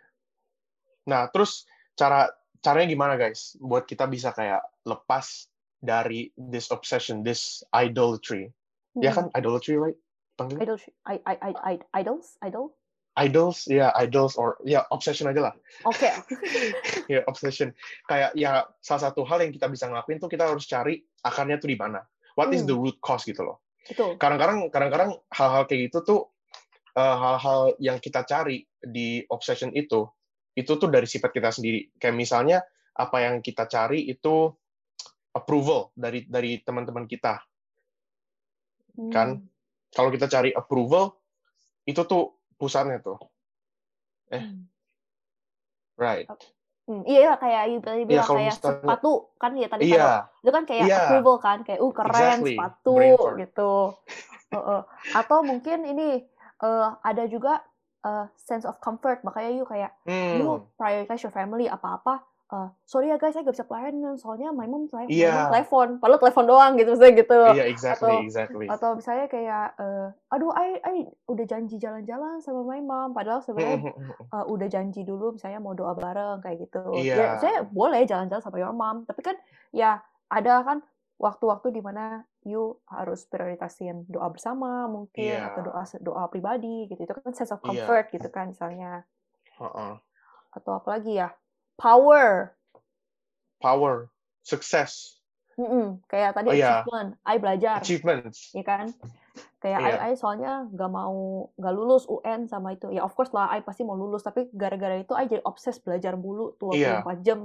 Nah, 1.10 1.26
terus 1.34 1.66
cara 1.98 2.30
caranya 2.62 2.86
gimana 2.86 3.14
guys 3.18 3.58
buat 3.58 3.86
kita 3.86 4.06
bisa 4.06 4.30
kayak 4.30 4.62
lepas 4.86 5.50
dari 5.86 6.34
this 6.36 6.74
obsession, 6.74 7.22
this 7.22 7.62
idolatry. 7.72 8.50
Ya 8.98 9.12
Hmm. 9.12 9.30
kan 9.32 9.40
idolatry 9.40 9.78
right? 9.78 9.98
Panggilnya? 10.36 10.68
Idol, 10.68 10.78
I, 11.08 11.16
I, 11.24 11.36
I, 11.40 11.52
I, 11.56 11.74
idols, 11.96 12.36
idol. 12.44 12.76
Idols, 13.16 13.64
ya 13.72 13.96
idols 13.96 14.36
or 14.36 14.60
ya 14.68 14.84
obsession 14.92 15.32
aja 15.32 15.48
lah. 15.48 15.54
Oke. 15.88 16.12
ya 17.14 17.24
obsession. 17.32 17.72
Kayak 18.12 18.36
ya 18.36 18.68
salah 18.84 19.08
satu 19.08 19.24
hal 19.24 19.40
yang 19.40 19.56
kita 19.56 19.72
bisa 19.72 19.88
ngelakuin 19.88 20.20
tuh 20.20 20.28
kita 20.28 20.52
harus 20.52 20.68
cari 20.68 21.00
akarnya 21.24 21.56
tuh 21.64 21.72
di 21.72 21.80
mana. 21.80 22.04
What 22.36 22.52
is 22.52 22.68
Hmm. 22.68 22.70
the 22.72 22.76
root 22.76 23.00
cause 23.00 23.24
gitu 23.24 23.48
loh. 23.48 23.64
Betul. 23.88 24.20
Kadang-kadang 24.20 24.68
kadang-kadang 24.68 25.16
hal-hal 25.32 25.64
kayak 25.64 25.88
gitu 25.88 26.00
tuh 26.04 26.22
eh, 26.92 27.16
hal-hal 27.16 27.76
yang 27.80 28.04
kita 28.04 28.28
cari 28.28 28.68
di 28.84 29.24
obsession 29.32 29.72
itu 29.72 30.04
itu 30.52 30.72
tuh 30.76 30.88
dari 30.92 31.08
sifat 31.08 31.32
kita 31.32 31.56
sendiri. 31.56 31.96
Kayak 31.96 32.16
misalnya 32.20 32.58
apa 32.96 33.24
yang 33.24 33.40
kita 33.40 33.68
cari 33.68 34.08
itu 34.08 34.52
approval 35.36 35.92
dari 35.92 36.24
dari 36.26 36.64
teman-teman 36.64 37.04
kita. 37.06 37.44
Kan? 39.12 39.44
Hmm. 39.44 39.52
Kalau 39.92 40.10
kita 40.10 40.32
cari 40.32 40.50
approval 40.50 41.12
itu 41.84 42.00
tuh 42.08 42.40
pusatnya 42.56 43.04
tuh. 43.04 43.20
Eh. 44.32 44.40
Hmm. 44.40 44.66
Right. 45.96 46.28
Hmm, 46.86 47.02
iya 47.04 47.20
iya, 47.26 47.34
kayak 47.36 47.64
you 47.74 47.80
tadi 47.82 48.06
bilang 48.06 48.24
kalau 48.24 48.40
kayak 48.40 48.54
misalnya- 48.54 48.78
sepatu 48.86 49.12
kan 49.42 49.52
ya 49.58 49.68
tadi 49.68 49.82
Iya. 49.90 49.98
kalau- 49.98 50.26
itu 50.38 50.52
kan 50.54 50.64
kayak 50.64 50.84
Iya. 50.86 50.98
approval 51.02 51.38
kan 51.42 51.58
kayak 51.66 51.80
uh 51.82 51.92
keren 51.92 52.14
Exactly. 52.14 52.56
sepatu 52.56 52.96
gitu. 53.42 53.74
Heeh. 54.54 54.82
Atau 55.14 55.38
mungkin 55.42 55.80
ini 55.84 56.10
eh, 56.56 56.88
ada 57.04 57.24
juga 57.28 57.60
eh, 58.00 58.26
sense 58.38 58.64
of 58.64 58.78
comfort 58.80 59.26
makanya 59.26 59.52
you 59.52 59.66
kayak 59.66 59.92
Hmm. 60.06 60.38
you 60.38 60.48
prioritize 60.78 61.26
your 61.26 61.34
family 61.34 61.66
apa-apa 61.66 62.22
eh, 62.48 62.70
sorry 62.84 63.10
ya 63.10 63.18
guys 63.18 63.34
saya 63.34 63.42
gak 63.42 63.54
bisa 63.54 63.64
pelayanan 63.64 64.16
soalnya 64.16 64.50
my 64.50 64.64
mom, 64.64 64.86
Iya. 65.08 65.34
mom 65.34 65.50
telepon 65.50 65.88
padahal 65.98 66.22
telepon 66.22 66.46
doang 66.46 66.72
gitu 66.76 66.90
misalnya 66.92 67.16
gitu 67.18 67.40
Iya, 67.52 67.66
exactly, 67.66 68.06
atau- 68.06 68.22
exactly. 68.22 68.66
atau 68.68 68.90
misalnya 68.94 69.26
kayak 69.26 69.68
eh, 69.76 70.08
aduh 70.30 70.52
I, 70.52 70.68
I 70.80 70.96
udah 71.26 71.46
janji 71.46 71.76
jalan-jalan 71.76 72.38
sama 72.40 72.62
my 72.64 72.80
mom 72.80 73.12
padahal 73.12 73.42
sebenarnya 73.42 73.90
uh, 74.30 74.46
udah 74.54 74.68
janji 74.68 75.02
dulu 75.02 75.34
misalnya 75.34 75.58
mau 75.58 75.74
doa 75.74 75.94
bareng 75.94 76.40
kayak 76.40 76.58
gitu. 76.64 76.86
Iya. 76.94 77.16
Ya, 77.16 77.28
saya 77.40 77.58
boleh 77.64 78.04
jalan-jalan 78.04 78.40
sama 78.40 78.58
your 78.58 78.72
mom, 78.72 79.04
tapi 79.04 79.22
kan 79.22 79.36
ya 79.72 80.00
ada 80.28 80.62
kan 80.62 80.86
waktu-waktu 81.16 81.72
di 81.72 81.80
mana 81.80 82.22
you 82.44 82.78
harus 82.86 83.26
prioritasin 83.26 84.06
doa 84.06 84.28
bersama 84.28 84.86
mungkin 84.86 85.34
Iya. 85.34 85.50
atau 85.50 85.62
doa 85.66 85.82
doa 86.00 86.24
pribadi 86.28 86.86
gitu. 86.86 87.02
Itu 87.02 87.14
kan 87.16 87.34
sense 87.34 87.50
of 87.50 87.64
Iya. 87.64 87.90
comfort 87.90 88.06
gitu 88.12 88.28
kan 88.30 88.54
misalnya. 88.54 89.02
Heeh. 89.56 89.94
Atau 90.52 90.78
apalagi 90.78 91.18
ya? 91.18 91.34
Power. 91.76 92.56
Power, 93.58 94.08
success, 94.42 95.18
Mm-mm, 95.56 96.04
kayak 96.12 96.36
tadi 96.36 96.52
Oh, 96.52 96.54
iya. 96.54 96.84
achievement, 96.84 97.10
I 97.24 97.36
belajar, 97.40 97.80
achievements. 97.80 98.52
ya 98.52 98.62
kan? 98.62 98.92
Kayak 99.58 99.80
Iya. 99.82 99.96
I, 100.04 100.12
I 100.12 100.14
soalnya 100.14 100.68
nggak 100.68 100.92
mau 100.92 101.16
nggak 101.56 101.74
lulus 101.74 102.04
UN 102.06 102.44
sama 102.46 102.76
itu. 102.76 102.92
Ya 102.92 103.08
of 103.08 103.16
course 103.16 103.32
lah, 103.32 103.48
I 103.50 103.64
pasti 103.64 103.82
mau 103.82 103.96
lulus. 103.96 104.20
Tapi 104.22 104.52
gara-gara 104.52 105.00
itu 105.00 105.16
I 105.16 105.26
jadi 105.26 105.40
obses 105.42 105.80
belajar 105.80 106.20
mulu 106.20 106.60
24 106.60 106.76
Iya. 106.76 107.24
jam 107.24 107.40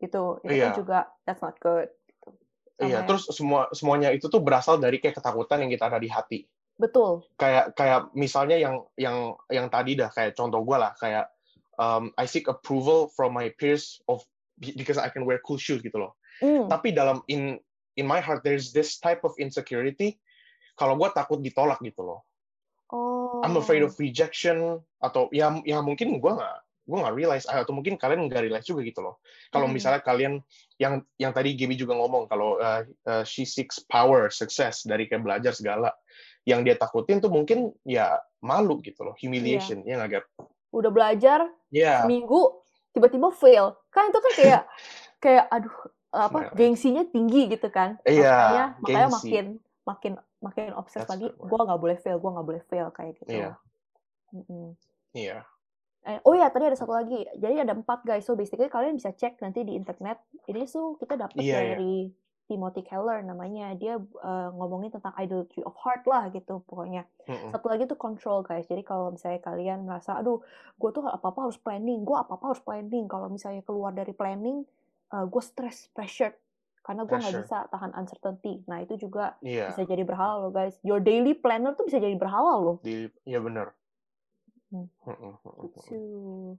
gitu. 0.00 0.40
Itu 0.40 0.50
Iya. 0.50 0.64
kan 0.64 0.72
juga 0.74 0.98
that's 1.22 1.44
not 1.44 1.60
good. 1.60 1.92
Gitu. 2.16 2.32
Iya, 2.80 3.04
yang- 3.04 3.06
terus 3.06 3.28
semua 3.28 3.68
semuanya 3.70 4.08
itu 4.08 4.26
tuh 4.26 4.40
berasal 4.40 4.80
dari 4.80 4.96
kayak 4.96 5.20
ketakutan 5.20 5.60
yang 5.62 5.70
kita 5.70 5.84
ada 5.86 6.00
di 6.00 6.08
hati. 6.08 6.48
betul. 6.78 7.26
Kayak 7.34 7.74
kayak 7.74 8.14
misalnya 8.14 8.54
yang 8.54 8.86
yang 8.94 9.34
yang 9.50 9.66
tadi 9.66 9.98
dah 9.98 10.08
kayak 10.08 10.32
contoh 10.32 10.62
gue 10.62 10.78
lah 10.78 10.94
kayak 10.94 11.26
um, 11.78 12.12
I 12.18 12.26
seek 12.26 12.50
approval 12.50 13.08
from 13.14 13.32
my 13.32 13.54
peers 13.56 14.02
of 14.10 14.20
because 14.58 14.98
I 14.98 15.08
can 15.08 15.24
wear 15.24 15.38
cool 15.40 15.56
shoes 15.56 15.80
gitu 15.80 15.96
loh. 15.96 16.18
Hmm, 16.42 16.66
Tapi 16.66 16.94
dalam 16.94 17.22
in 17.30 17.58
in 17.98 18.06
my 18.06 18.18
heart 18.22 18.42
there's 18.46 18.70
this 18.74 18.98
type 18.98 19.22
of 19.26 19.34
insecurity 19.38 20.18
kalau 20.78 20.94
gue 20.94 21.08
takut 21.10 21.38
ditolak 21.42 21.82
gitu 21.82 22.02
loh. 22.06 22.22
Oh. 22.90 23.42
I'm 23.44 23.58
afraid 23.58 23.82
of 23.84 23.94
rejection 23.98 24.80
atau 25.02 25.28
ya 25.34 25.50
ya 25.66 25.82
mungkin 25.82 26.18
gue 26.18 26.32
nggak 26.34 26.56
gue 26.88 26.98
nggak 27.04 27.16
realize 27.20 27.44
atau 27.44 27.76
mungkin 27.76 28.00
kalian 28.00 28.32
nggak 28.32 28.48
realize 28.48 28.64
juga 28.64 28.80
gitu 28.80 29.04
loh. 29.04 29.20
Kalau 29.52 29.68
Hmm. 29.68 29.76
misalnya 29.76 30.00
kalian 30.00 30.40
yang 30.80 31.04
yang 31.20 31.36
tadi 31.36 31.52
Gaby 31.52 31.76
juga 31.76 31.92
ngomong 32.00 32.30
kalau 32.32 32.56
uh, 32.56 32.80
uh, 33.04 33.24
she 33.28 33.44
seeks 33.44 33.76
power, 33.84 34.32
success 34.32 34.88
dari 34.88 35.04
kayak 35.04 35.20
belajar 35.20 35.52
segala, 35.52 35.92
yang 36.48 36.64
dia 36.64 36.80
takutin 36.80 37.20
tuh 37.20 37.28
mungkin 37.28 37.76
ya 37.84 38.16
malu 38.40 38.80
gitu 38.80 39.04
loh, 39.04 39.12
humiliation 39.20 39.84
ya 39.84 40.00
nggak 40.00 40.10
Gab? 40.16 40.24
Udah 40.70 40.90
belajar 40.90 41.48
Ya, 41.68 42.02
seminggu 42.02 42.64
tiba-tiba 42.90 43.28
fail. 43.30 43.76
Kan 43.88 44.08
itu 44.08 44.18
kan 44.18 44.32
kayak 44.34 44.62
kayak 45.24 45.44
aduh 45.48 45.76
apa 46.08 46.38
Nah. 46.40 46.52
gengsinya 46.56 47.04
tinggi 47.04 47.48
gitu 47.48 47.68
kan. 47.68 48.00
Iya, 48.02 48.32
Makanya 48.32 48.64
makanya 48.80 48.98
gengsi. 49.04 49.16
makin 49.16 49.46
makin 49.84 50.12
makin 50.38 50.70
obses 50.72 51.04
That's 51.04 51.12
lagi. 51.12 51.28
Gua 51.34 51.64
nggak 51.64 51.80
boleh 51.80 51.96
fail, 51.98 52.16
gua 52.16 52.30
nggak 52.34 52.46
boleh 52.46 52.62
fail 52.64 52.88
kayak 52.90 53.12
gitu. 53.18 53.32
Iya. 53.34 53.52
Mm-mm. 54.28 54.76
iya, 55.12 55.40
Eh, 56.00 56.20
oh 56.22 56.32
ya, 56.32 56.48
tadi 56.48 56.64
ada 56.64 56.76
satu 56.76 56.92
lagi. 56.92 57.20
Jadi 57.34 57.60
ada 57.60 57.72
empat 57.72 58.00
guys. 58.00 58.24
So 58.24 58.32
basically 58.32 58.68
kalian 58.68 58.96
bisa 58.96 59.10
cek 59.10 59.36
nanti 59.38 59.60
di 59.60 59.72
internet. 59.72 60.16
Ini 60.46 60.64
tuh 60.64 60.96
kita 60.96 61.16
dapat 61.18 61.36
Iya, 61.36 61.44
iya. 61.44 61.56
dari 61.74 61.94
Timothy 62.48 62.82
Keller 62.82 63.20
namanya. 63.20 63.76
Dia 63.76 64.00
eh, 64.00 64.48
ngomongin 64.56 64.90
tentang 64.90 65.12
idolatry 65.20 65.60
of 65.62 65.76
heart 65.76 66.08
lah 66.08 66.32
gitu 66.32 66.64
pokoknya. 66.64 67.04
Mm-mm. 67.28 67.52
Satu 67.52 67.68
lagi 67.68 67.84
tuh 67.84 68.00
control 68.00 68.40
guys. 68.40 68.64
Jadi 68.64 68.80
kalau 68.82 69.12
misalnya 69.12 69.44
kalian 69.44 69.84
merasa, 69.84 70.16
aduh, 70.16 70.40
gue 70.80 70.90
tuh 70.90 71.04
apa-apa 71.04 71.46
harus 71.46 71.60
planning. 71.60 72.02
Gue 72.02 72.16
apa-apa 72.16 72.56
harus 72.56 72.62
planning. 72.64 73.04
Kalau 73.04 73.28
misalnya 73.28 73.60
keluar 73.62 73.92
dari 73.92 74.16
planning, 74.16 74.64
gue 75.12 75.42
stress, 75.44 75.92
pressure. 75.92 76.32
Karena 76.80 77.04
gue 77.04 77.20
nggak 77.20 77.36
bisa 77.44 77.68
tahan 77.68 77.92
uncertainty. 77.92 78.64
Nah 78.64 78.80
itu 78.80 78.96
juga 78.96 79.36
iya, 79.44 79.68
bisa 79.68 79.84
jadi 79.84 80.08
berhala 80.08 80.48
loh 80.48 80.52
guys. 80.56 80.80
Your 80.80 81.04
daily 81.04 81.36
planner 81.36 81.76
tuh 81.76 81.84
bisa 81.84 82.00
jadi 82.00 82.16
berhala 82.16 82.56
loh. 82.56 82.80
iya 83.28 83.44
benar. 83.44 83.76
Hmm. 84.72 84.88
Gitu. 85.68 86.56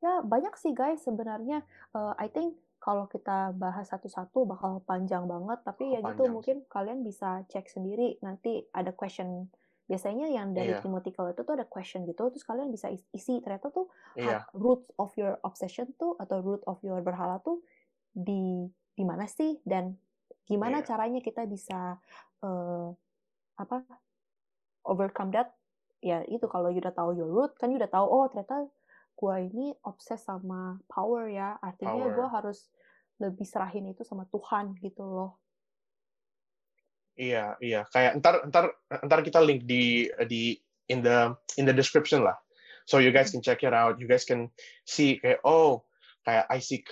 Ya, 0.00 0.22
banyak 0.22 0.54
sih 0.54 0.70
guys 0.70 1.02
sebenarnya. 1.02 1.66
Eh, 1.92 2.14
I 2.22 2.30
think 2.30 2.54
kalau 2.80 3.04
kita 3.06 3.52
bahas 3.54 3.86
satu-satu 3.86 4.48
bakal 4.48 4.80
panjang 4.82 5.28
banget, 5.28 5.60
tapi 5.62 5.92
ya 5.92 6.00
Bakal 6.00 6.08
gitu 6.10 6.22
panjang 6.24 6.32
mungkin 6.32 6.56
kalian 6.66 7.00
bisa 7.04 7.44
cek 7.46 7.68
sendiri 7.68 8.16
nanti 8.24 8.64
ada 8.72 8.90
question. 8.90 9.52
Biasanya 9.84 10.30
yang 10.30 10.56
dari 10.56 10.72
Iya. 10.72 10.80
Timothy 10.80 11.12
Keller 11.12 11.34
itu 11.34 11.42
tuh 11.44 11.54
ada 11.54 11.66
question 11.68 12.06
gitu, 12.06 12.30
terus 12.32 12.46
kalian 12.46 12.72
bisa 12.72 12.88
is- 12.88 13.04
isi 13.12 13.42
ternyata 13.44 13.68
tuh 13.68 13.90
ha- 14.16 14.46
root 14.56 14.86
of 14.96 15.12
your 15.14 15.36
obsession 15.44 15.92
tuh 15.94 16.16
atau 16.16 16.40
root 16.40 16.62
of 16.64 16.80
your 16.80 17.02
berhala 17.02 17.42
tuh 17.44 17.60
di 18.10 18.64
di 18.94 19.04
mana 19.04 19.26
sih 19.26 19.60
dan 19.62 19.98
gimana 20.46 20.80
Iya. 20.80 20.86
caranya 20.88 21.20
kita 21.20 21.44
bisa 21.44 22.00
eh, 22.40 22.88
apa 23.54 23.76
overcome 24.84 25.30
that 25.30 25.52
ya 26.00 26.24
itu 26.26 26.48
kalau 26.48 26.72
you 26.72 26.80
udah 26.80 26.94
tahu 26.94 27.12
your 27.12 27.28
root 27.28 27.52
kan 27.60 27.68
you 27.68 27.76
udah 27.76 27.90
tahu 27.90 28.06
oh 28.08 28.24
ternyata 28.26 28.64
gua 29.20 29.44
ini 29.44 29.76
obses 29.84 30.24
sama 30.24 30.80
power 30.88 31.28
ya 31.28 31.60
artinya 31.60 32.08
gua 32.16 32.32
harus 32.32 32.72
lebih 33.20 33.44
serahin 33.44 33.92
itu 33.92 34.00
sama 34.00 34.24
Tuhan 34.32 34.72
gitu 34.80 35.04
loh 35.04 35.36
Iya, 37.20 37.60
iya. 37.60 37.84
Kayak 37.92 38.16
ntar 38.24 38.48
ntar 38.48 38.72
ntar 38.88 39.20
kita 39.20 39.44
link 39.44 39.68
di 39.68 40.08
di 40.24 40.56
in 40.88 41.04
the 41.04 41.36
in 41.60 41.68
the 41.68 41.74
description 41.76 42.24
lah. 42.24 42.40
So 42.88 42.96
you 42.96 43.12
guys 43.12 43.28
can 43.28 43.44
check 43.44 43.60
it 43.60 43.76
out. 43.76 44.00
You 44.00 44.08
guys 44.08 44.24
can 44.24 44.48
see 44.88 45.20
kayak 45.20 45.44
oh 45.44 45.84
kayak 46.24 46.48
I 46.48 46.64
seek 46.64 46.88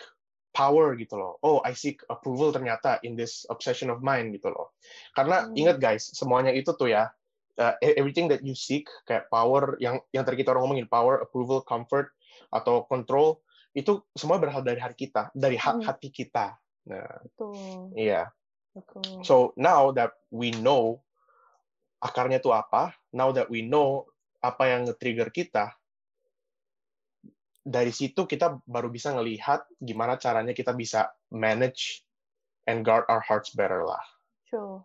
power 0.52 0.92
gitu 1.00 1.16
loh. 1.16 1.40
Oh, 1.40 1.64
I 1.64 1.72
seek 1.72 2.04
approval 2.12 2.52
ternyata 2.52 3.00
in 3.06 3.16
this 3.16 3.48
obsession 3.48 3.88
of 3.88 4.04
mine 4.04 4.34
gitu 4.36 4.52
loh. 4.52 4.76
Karena 5.16 5.48
Hmm. 5.48 5.56
ingat 5.56 5.80
guys, 5.80 6.04
semuanya 6.12 6.52
itu 6.52 6.76
tuh 6.76 6.92
ya 6.92 7.08
uh, 7.56 7.74
everything 7.80 8.28
that 8.28 8.44
you 8.44 8.52
seek 8.52 8.84
kayak 9.08 9.32
power 9.32 9.80
yang 9.80 10.02
yang 10.12 10.28
tadi 10.28 10.44
kita 10.44 10.52
orang 10.52 10.68
ngomongin 10.68 10.88
power, 10.90 11.24
approval, 11.24 11.64
comfort 11.64 12.12
atau 12.48 12.87
control 12.87 13.42
itu 13.77 14.01
semua 14.16 14.40
berasal 14.40 14.64
dari 14.64 14.81
hati 14.81 14.96
kita, 15.07 15.31
dari 15.37 15.59
Hmm. 15.61 15.83
hati 15.85 16.09
kita. 16.11 16.57
Nah, 16.88 17.20
betul 17.22 17.92
iya. 17.94 18.33
betul 18.72 19.22
So 19.22 19.53
now 19.59 19.92
that 19.92 20.16
we 20.33 20.51
know 20.55 21.05
akarnya 22.01 22.38
itu 22.40 22.51
apa, 22.55 22.94
now 23.11 23.35
that 23.35 23.51
we 23.51 23.62
know 23.62 24.07
apa 24.38 24.70
yang 24.70 24.87
nge-trigger 24.87 25.35
kita, 25.35 25.74
dari 27.68 27.92
situ 27.92 28.24
kita 28.24 28.62
baru 28.64 28.88
bisa 28.88 29.12
ngelihat 29.12 29.66
gimana 29.77 30.16
caranya 30.16 30.57
kita 30.57 30.72
bisa 30.72 31.12
manage 31.29 32.07
and 32.64 32.87
guard 32.87 33.05
our 33.12 33.20
hearts 33.20 33.53
better 33.53 33.85
lah. 33.85 34.01
True. 34.48 34.81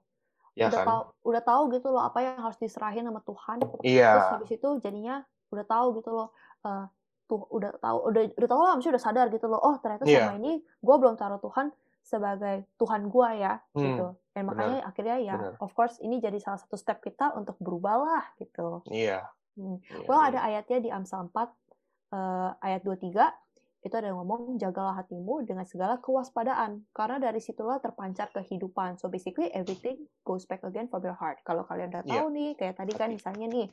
Ya 0.53 0.69
udah 0.69 0.77
kan? 0.77 0.85
tahu 0.85 1.01
udah 1.33 1.41
tahu 1.41 1.61
gitu 1.73 1.87
loh 1.89 2.03
apa 2.05 2.19
yang 2.21 2.37
harus 2.37 2.59
diserahin 2.61 3.09
sama 3.09 3.25
Tuhan 3.25 3.57
terus 3.57 3.81
Iya, 3.81 4.37
habis 4.37 4.51
itu 4.53 4.69
jadinya 4.85 5.25
udah 5.49 5.65
tahu 5.65 5.97
gitu 5.97 6.13
loh 6.13 6.29
eh, 6.61 6.85
tuh 7.23 7.47
udah 7.47 7.71
tahu 7.77 7.97
udah 8.09 8.21
udah 8.35 8.49
tahu 8.49 8.61
lah 8.61 8.73
udah 8.75 8.99
sadar 9.01 9.27
gitu 9.27 9.47
loh 9.47 9.57
oh 9.57 9.75
ternyata 9.79 10.03
Iya. 10.03 10.27
selama 10.27 10.33
ini 10.37 10.51
gue 10.59 10.95
belum 10.97 11.15
taruh 11.15 11.39
Tuhan 11.39 11.71
sebagai 11.99 12.67
Tuhan 12.75 13.07
gue 13.07 13.29
ya 13.39 13.53
Hmm. 13.71 13.81
gitu 13.81 14.07
Dan 14.33 14.43
Benar, 14.43 14.49
makanya 14.49 14.79
akhirnya 14.83 15.17
ya, 15.19 15.35
benar. 15.37 15.53
of 15.61 15.71
course 15.71 15.95
ini 15.99 16.17
jadi 16.17 16.35
salah 16.37 16.57
satu 16.57 16.73
step 16.73 16.99
kita 16.99 17.37
untuk 17.37 17.53
berubah 17.61 17.95
lah 17.95 18.23
gitu. 18.35 18.81
Iya. 18.89 19.29
Hmm. 19.53 19.77
iya, 19.79 20.03
Well 20.03 20.19
iya. 20.19 20.29
ada 20.29 20.39
ayatnya 20.43 20.77
di 20.79 20.89
Amsal 20.89 21.29
4 21.29 21.53
eh, 22.09 22.49
ayat 22.59 22.81
23 22.81 23.29
itu 23.83 23.93
ada 23.93 24.07
yang 24.07 24.17
ngomong 24.17 24.55
jagalah 24.57 24.95
hatimu 24.95 25.43
dengan 25.43 25.63
segala 25.63 25.99
kewaspadaan 25.99 26.87
karena 26.89 27.21
dari 27.21 27.37
situlah 27.37 27.77
terpancar 27.77 28.31
kehidupan. 28.31 28.95
So 28.95 29.05
basically 29.05 29.51
everything 29.51 30.01
goes 30.23 30.43
back 30.43 30.63
again 30.63 30.87
from 30.87 31.03
your 31.03 31.13
heart. 31.13 31.43
Kalau 31.43 31.61
kalian 31.61 31.91
udah 31.91 32.01
Iya. 32.01 32.11
tahu 32.17 32.27
nih 32.31 32.49
kayak 32.55 32.75
tadi 32.75 32.91
kan 32.91 33.11
misalnya 33.11 33.45
nih 33.45 33.67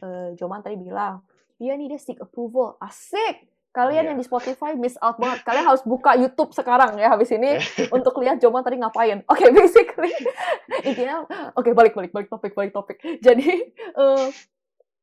eh, 0.00 0.28
Joman 0.34 0.60
tadi 0.60 0.76
bilang 0.76 1.20
dia 1.56 1.72
nih 1.74 1.88
dia 1.88 1.96
seek 1.96 2.18
approval. 2.18 2.76
Asik. 2.78 3.48
Kalian 3.70 4.04
Iya. 4.04 4.08
yang 4.08 4.18
di 4.18 4.24
Spotify 4.24 4.72
miss 4.72 4.96
out 4.98 5.16
banget. 5.16 5.44
Kalian 5.44 5.68
harus 5.68 5.84
buka 5.84 6.16
YouTube 6.16 6.48
sekarang 6.50 6.96
ya 6.96 7.12
habis 7.12 7.28
ini 7.28 7.60
untuk 7.96 8.16
lihat 8.18 8.40
Joman 8.40 8.64
tadi 8.64 8.80
ngapain. 8.80 9.20
Oke, 9.30 9.52
basically 9.52 10.12
intinya 10.80 11.26
oke 11.52 11.72
balik 11.72 11.92
balik 11.92 12.08
balik 12.10 12.28
topik 12.28 12.52
balik 12.52 12.72
topik. 12.72 12.96
Jadi 13.26 13.48
eh, 13.76 14.26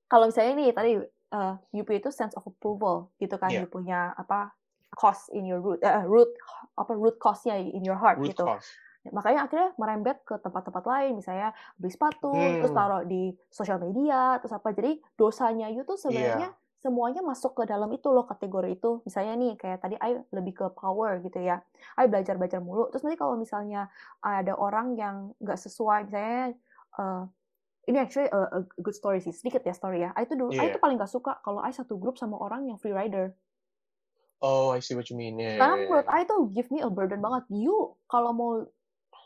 kalau 0.08 0.26
misalnya 0.26 0.54
nih 0.56 0.70
tadi 0.74 0.92
eh, 1.06 1.54
UP 1.72 1.90
itu 1.92 2.10
sense 2.10 2.34
of 2.34 2.42
approval 2.44 3.14
gitu 3.18 3.38
kan, 3.38 3.50
Iya. 3.50 3.62
you 3.62 3.70
punya 3.70 4.10
apa 4.14 4.54
cause 4.94 5.30
in 5.30 5.46
your 5.46 5.58
root 5.58 5.78
eh, 5.82 6.06
root 6.06 6.30
apa 6.74 6.94
root 6.94 7.18
cause-nya 7.18 7.58
in 7.58 7.82
your 7.82 7.98
heart 7.98 8.18
Root 8.18 8.34
gitu. 8.34 8.46
cause. 8.46 8.74
Makanya 9.12 9.50
akhirnya 9.50 9.70
merembet 9.76 10.24
ke 10.24 10.40
tempat-tempat 10.40 10.84
lain, 10.88 11.20
misalnya 11.20 11.52
beli 11.76 11.92
sepatu, 11.92 12.32
terus 12.62 12.72
Hmm. 12.72 12.80
taruh 12.80 13.04
di 13.04 13.36
sosial 13.52 13.82
media, 13.84 14.40
terus 14.40 14.56
apa. 14.56 14.72
Jadi 14.72 15.04
dosanya 15.20 15.68
you 15.68 15.84
tuh 15.84 16.00
sebenarnya 16.00 16.56
Iya. 16.56 16.80
semuanya 16.80 17.20
masuk 17.20 17.56
ke 17.56 17.64
dalam 17.68 17.92
itu 17.92 18.08
loh 18.08 18.24
kategori 18.24 18.80
itu. 18.80 19.04
Misalnya 19.04 19.34
nih 19.36 19.52
kayak 19.60 19.80
tadi 19.84 19.96
I 20.00 20.24
lebih 20.32 20.54
ke 20.56 20.66
power 20.72 21.20
gitu 21.20 21.40
ya. 21.40 21.60
I 22.00 22.08
belajar-belajar 22.08 22.64
mulu. 22.64 22.88
Terus 22.92 23.04
nanti 23.04 23.20
kalau 23.20 23.36
misalnya 23.36 23.92
ada 24.24 24.56
orang 24.56 24.96
yang 24.96 25.36
nggak 25.44 25.60
sesuai, 25.60 26.08
misalnya 26.08 26.56
eh, 26.96 27.24
ini 27.84 28.00
actually 28.00 28.32
a, 28.32 28.40
a 28.56 28.60
good 28.80 28.96
story 28.96 29.20
sih, 29.20 29.36
sedikit 29.36 29.60
ya 29.64 29.76
story 29.76 30.08
ya. 30.08 30.16
I 30.16 30.24
tuh 30.24 30.40
dulu, 30.40 30.56
I 30.56 30.72
Iya. 30.72 30.76
tuh 30.76 30.80
paling 30.80 30.96
nggak 30.96 31.12
suka 31.12 31.44
kalau 31.44 31.60
I 31.60 31.76
satu 31.76 32.00
grup 32.00 32.16
sama 32.16 32.40
orang 32.40 32.72
yang 32.72 32.80
free 32.80 32.96
rider. 32.96 33.36
Oh, 34.40 34.76
I 34.76 34.80
see 34.84 34.96
what 34.96 35.08
you 35.08 35.16
mean. 35.16 35.40
Yeah, 35.40 35.56
Karena 35.56 35.76
yeah, 35.80 35.88
menurut 35.88 36.08
yeah. 36.08 36.20
I 36.20 36.28
tuh 36.28 36.52
give 36.52 36.68
me 36.68 36.84
a 36.84 36.92
burden 36.92 37.20
banget. 37.20 37.48
You 37.48 37.96
kalau 38.08 38.36
mau 38.36 38.52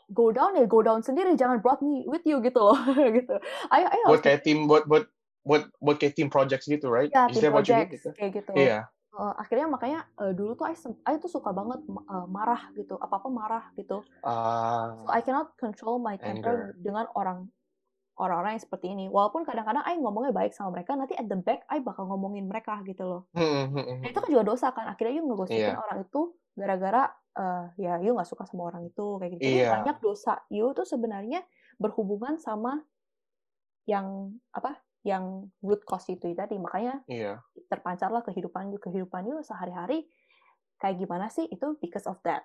go 0.08 0.32
down 0.32 0.56
ya 0.56 0.64
go 0.64 0.80
down 0.80 1.00
sendiri, 1.00 1.32
jangan 1.34 1.60
brought 1.60 1.80
me 1.80 2.04
with 2.08 2.24
you 2.24 2.40
gitu 2.40 2.58
loh, 2.58 2.76
gitu. 3.16 3.36
I 3.68 3.84
harus 3.84 4.08
Buat 4.08 4.22
kayak 4.22 4.40
tim, 4.42 4.64
buat 4.64 4.88
buat 4.88 5.04
buat 5.44 5.62
buat 5.78 5.96
kayak 5.96 6.16
team 6.16 6.28
projects 6.28 6.64
gitu, 6.64 6.88
right? 6.88 7.08
ya 7.08 7.28
Is 7.28 7.36
team 7.36 7.48
that 7.48 7.52
what 7.52 7.64
you 7.64 7.72
mean? 7.72 7.88
projects 7.88 8.04
Gitu? 8.04 8.08
kayak 8.16 8.32
gitu. 8.40 8.52
Iya. 8.56 8.78
Eh, 9.08 9.34
akhirnya 9.40 9.66
makanya 9.66 10.00
eh, 10.20 10.32
dulu 10.32 10.52
tuh 10.54 10.68
I, 10.68 10.74
I 11.04 11.16
tuh 11.16 11.28
suka 11.28 11.50
banget 11.50 11.80
eh, 11.88 12.26
marah 12.28 12.68
gitu, 12.72 12.96
apa 12.96 13.18
apa 13.18 13.28
marah 13.28 13.64
gitu. 13.74 14.04
Ah, 14.20 14.94
So 15.02 15.10
I 15.10 15.20
cannot 15.20 15.56
control 15.56 15.98
my 15.98 16.16
temper 16.16 16.72
anger. 16.72 16.78
dengan 16.78 17.06
orang 17.12 17.48
orang-orang 18.18 18.58
yang 18.58 18.64
seperti 18.66 18.86
ini. 18.90 19.06
Walaupun 19.06 19.46
kadang-kadang 19.46 19.86
I 19.86 19.94
ngomongnya 19.94 20.34
baik 20.34 20.50
sama 20.50 20.74
mereka, 20.74 20.98
nanti 20.98 21.14
at 21.14 21.30
the 21.30 21.38
back 21.38 21.62
I 21.70 21.78
bakal 21.78 22.10
ngomongin 22.10 22.50
mereka 22.50 22.82
gitu 22.82 23.06
loh. 23.06 23.22
Hmm, 23.30 23.70
hmm, 23.70 23.78
hmm, 23.78 23.98
Nah, 24.02 24.08
itu 24.10 24.18
kan 24.18 24.30
juga 24.30 24.44
dosa 24.44 24.74
kan. 24.74 24.90
Akhirnya 24.90 25.14
you 25.18 25.24
ngegosipin 25.24 25.70
Iya. 25.70 25.78
orang 25.78 25.98
itu 26.02 26.20
gara-gara 26.58 27.14
eh, 27.38 27.64
ya 27.78 28.02
you 28.02 28.12
nggak 28.18 28.26
suka 28.26 28.44
sama 28.44 28.68
orang 28.74 28.82
itu 28.84 29.16
kayak 29.22 29.38
gitu. 29.38 29.42
Jadi 29.46 29.58
Iya. 29.62 29.70
banyak 29.78 29.96
dosa 30.02 30.42
you 30.50 30.74
tuh 30.74 30.82
sebenarnya 30.82 31.46
berhubungan 31.78 32.36
sama 32.36 32.82
yang 33.86 34.34
apa? 34.50 34.82
Yang 35.06 35.48
root 35.62 35.82
cause 35.86 36.10
itu 36.10 36.34
tadi. 36.34 36.58
Makanya 36.58 37.06
Iya. 37.06 37.40
terpancarlah 37.70 38.26
kehidupan 38.26 38.74
you 38.74 38.82
kehidupan 38.82 39.30
you 39.30 39.38
sehari-hari 39.46 40.10
kayak 40.82 40.98
gimana 40.98 41.30
sih 41.30 41.46
itu 41.46 41.78
because 41.78 42.04
of 42.10 42.18
that 42.26 42.44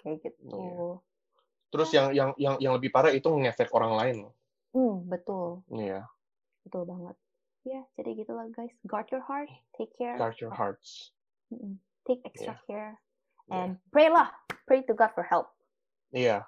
kayak 0.00 0.24
gitu. 0.24 0.40
Iya. 0.48 0.88
Terus 1.72 1.88
yang 1.92 2.06
yang 2.12 2.30
yang 2.36 2.54
yang 2.60 2.72
lebih 2.76 2.92
parah 2.92 3.12
itu 3.12 3.28
ngefek 3.28 3.72
orang 3.72 3.96
lain. 3.96 4.16
loh. 4.28 4.34
Hmm, 4.72 5.04
betul. 5.04 5.60
Iya. 5.68 6.08
Betul 6.64 6.88
banget. 6.88 7.16
Ya, 7.62 7.84
jadi 7.94 8.24
gitulah 8.24 8.48
guys. 8.50 8.72
Guard 8.88 9.06
your 9.12 9.22
heart, 9.22 9.46
take 9.76 9.92
care. 9.94 10.16
Guard 10.18 10.34
your 10.40 10.50
hearts. 10.50 11.12
Mm-mm. 11.52 11.78
Take 12.02 12.24
extra 12.26 12.58
care 12.66 12.98
And 13.50 13.80
pray 13.90 14.06
lah. 14.06 14.30
Pray 14.62 14.86
to 14.86 14.94
God 14.94 15.10
for 15.10 15.24
help. 15.24 15.50
Iya. 16.10 16.46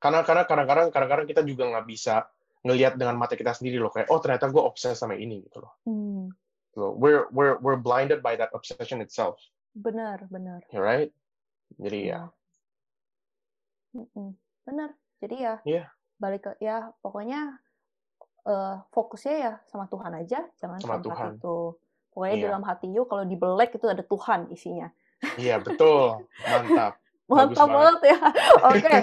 Karena 0.00 0.24
karena 0.24 0.48
kadang-kadang 0.48 0.88
kadang-kadang 0.88 1.26
kita 1.28 1.42
juga 1.44 1.68
nggak 1.68 1.86
bisa 1.86 2.24
ngelihat 2.62 2.96
dengan 2.96 3.16
mata 3.16 3.36
kita 3.36 3.52
sendiri 3.52 3.76
loh 3.76 3.92
kayak 3.92 4.08
oh 4.08 4.20
ternyata 4.20 4.48
gue 4.48 4.60
obses 4.60 4.96
sama 4.96 5.16
ini 5.16 5.44
gitu 5.44 5.60
loh. 5.60 5.72
Hmm, 5.84 6.32
So, 6.70 6.94
we're 6.94 7.26
we're 7.34 7.58
we're 7.58 7.76
blinded 7.76 8.22
by 8.22 8.38
that 8.38 8.54
obsession 8.54 9.02
itself, 9.02 9.42
benar, 9.74 10.22
benar. 10.30 10.62
right? 10.70 11.10
Jadi 11.76 12.14
ya. 12.14 12.30
Benar. 13.90 14.06
Mm-mm. 14.06 14.28
Benar. 14.62 14.90
Jadi 15.18 15.36
ya 15.36 15.54
Iya. 15.66 15.84
balik 16.16 16.46
ke 16.46 16.52
ya 16.62 16.94
pokoknya 17.02 17.58
eh, 18.46 18.76
fokusnya 18.94 19.34
ya 19.36 19.52
sama 19.66 19.90
Tuhan 19.90 20.14
aja, 20.16 20.46
jangan 20.56 20.78
Sama 20.80 21.02
tempat 21.02 21.06
Tuhan. 21.10 21.32
itu. 21.36 21.58
Pokoknya 22.10 22.34
di 22.34 22.40
Iya. 22.40 22.48
dalam 22.54 22.64
hati 22.64 22.86
you 22.88 23.02
kalau 23.04 23.24
dibelek 23.26 23.74
itu 23.74 23.86
ada 23.86 24.00
Tuhan 24.00 24.48
isinya. 24.48 24.88
Iya 25.36 25.62
betul, 25.62 26.26
mantap. 26.42 26.98
Mantap 27.30 27.68
banget. 27.70 27.74
banget 27.76 28.00
ya. 28.10 28.18
Oke. 28.70 28.94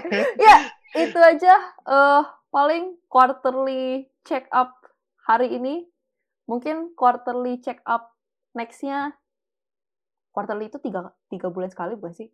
ya, 0.41 0.55
itu 0.99 1.19
aja 1.19 1.53
eh 1.87 2.23
paling 2.51 2.99
quarterly 3.07 4.11
check 4.27 4.47
up 4.51 4.75
hari 5.23 5.55
ini. 5.55 5.87
Mungkin 6.47 6.95
quarterly 6.95 7.59
check 7.59 7.83
up 7.83 8.15
next-nya 8.55 9.11
quarterly 10.31 10.69
itu 10.69 10.77
tiga, 10.77 11.11
tiga 11.33 11.49
bulan 11.49 11.67
sekali 11.73 11.97
bukan 11.97 12.13
sih? 12.13 12.29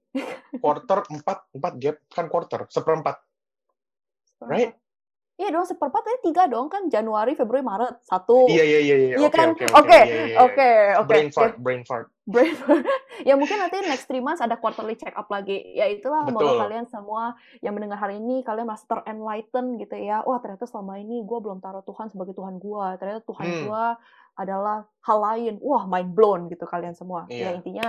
Quarter 0.60 1.08
empat 1.08 1.49
empat 1.56 1.73
gap 1.79 1.97
kan 2.12 2.27
quarter 2.27 2.67
seperempat. 2.67 3.15
Right? 4.43 4.75
Iya 5.33 5.49
dong, 5.49 5.65
seperempat 5.65 6.05
aja 6.05 6.19
tiga 6.21 6.43
dong 6.45 6.69
kan 6.69 6.85
Januari, 6.87 7.33
Februari, 7.33 7.65
Maret 7.65 8.05
satu. 8.05 8.45
Iya 8.45 8.61
iya 8.61 8.79
iya 8.79 8.95
iya. 8.95 9.15
Iya 9.17 9.27
Oke 9.27 9.33
kan? 9.33 9.49
oke 9.49 9.65
Oke, 9.73 9.99
Iya, 9.99 10.21
iya. 10.29 10.37
Oke, 10.39 10.69
oke. 10.93 11.09
Brain 11.09 11.29
fart, 11.33 11.55
brain 11.57 11.81
fart. 11.81 12.07
Brain 12.23 12.53
ya 13.27 13.33
mungkin 13.33 13.57
nanti 13.57 13.81
next 13.81 14.05
three 14.05 14.21
months 14.21 14.39
ada 14.39 14.61
quarterly 14.61 14.93
check 14.93 15.17
up 15.17 15.25
lagi. 15.27 15.57
Ya 15.73 15.89
itulah 15.89 16.21
semoga 16.23 16.69
kalian 16.69 16.85
semua 16.85 17.33
yang 17.59 17.73
mendengar 17.73 17.97
hari 17.97 18.21
ini 18.21 18.45
kalian 18.45 18.69
merasa 18.69 18.85
terenlighten 18.85 19.81
gitu 19.81 19.95
ya. 19.97 20.21
Wah 20.21 20.37
ternyata 20.37 20.69
selama 20.69 21.01
ini 21.01 21.25
gue 21.25 21.39
belum 21.41 21.57
taruh 21.59 21.81
Tuhan 21.81 22.13
sebagai 22.13 22.37
Tuhan 22.37 22.61
gue. 22.61 22.85
Ternyata 23.01 23.21
Tuhan 23.25 23.45
Hmm. 23.49 23.61
gue 23.65 23.85
adalah 24.37 24.77
hal 25.01 25.17
lain. 25.19 25.53
Wah 25.65 25.89
mind 25.89 26.13
blown 26.13 26.45
gitu 26.45 26.63
kalian 26.63 26.93
semua. 26.93 27.25
Ya 27.27 27.49
Iya. 27.49 27.57
intinya 27.57 27.87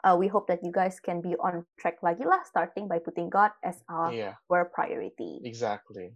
uh, 0.00 0.16
we 0.16 0.32
hope 0.32 0.48
that 0.48 0.64
you 0.64 0.72
guys 0.72 0.96
can 0.96 1.20
be 1.20 1.36
on 1.36 1.68
track 1.76 2.00
lagi 2.00 2.24
lah 2.24 2.40
starting 2.44 2.88
by 2.88 2.96
putting 2.98 3.28
God 3.28 3.52
as 3.60 3.84
our 3.84 4.08
Iya, 4.08 4.40
priority. 4.48 5.44
exactly. 5.44 6.12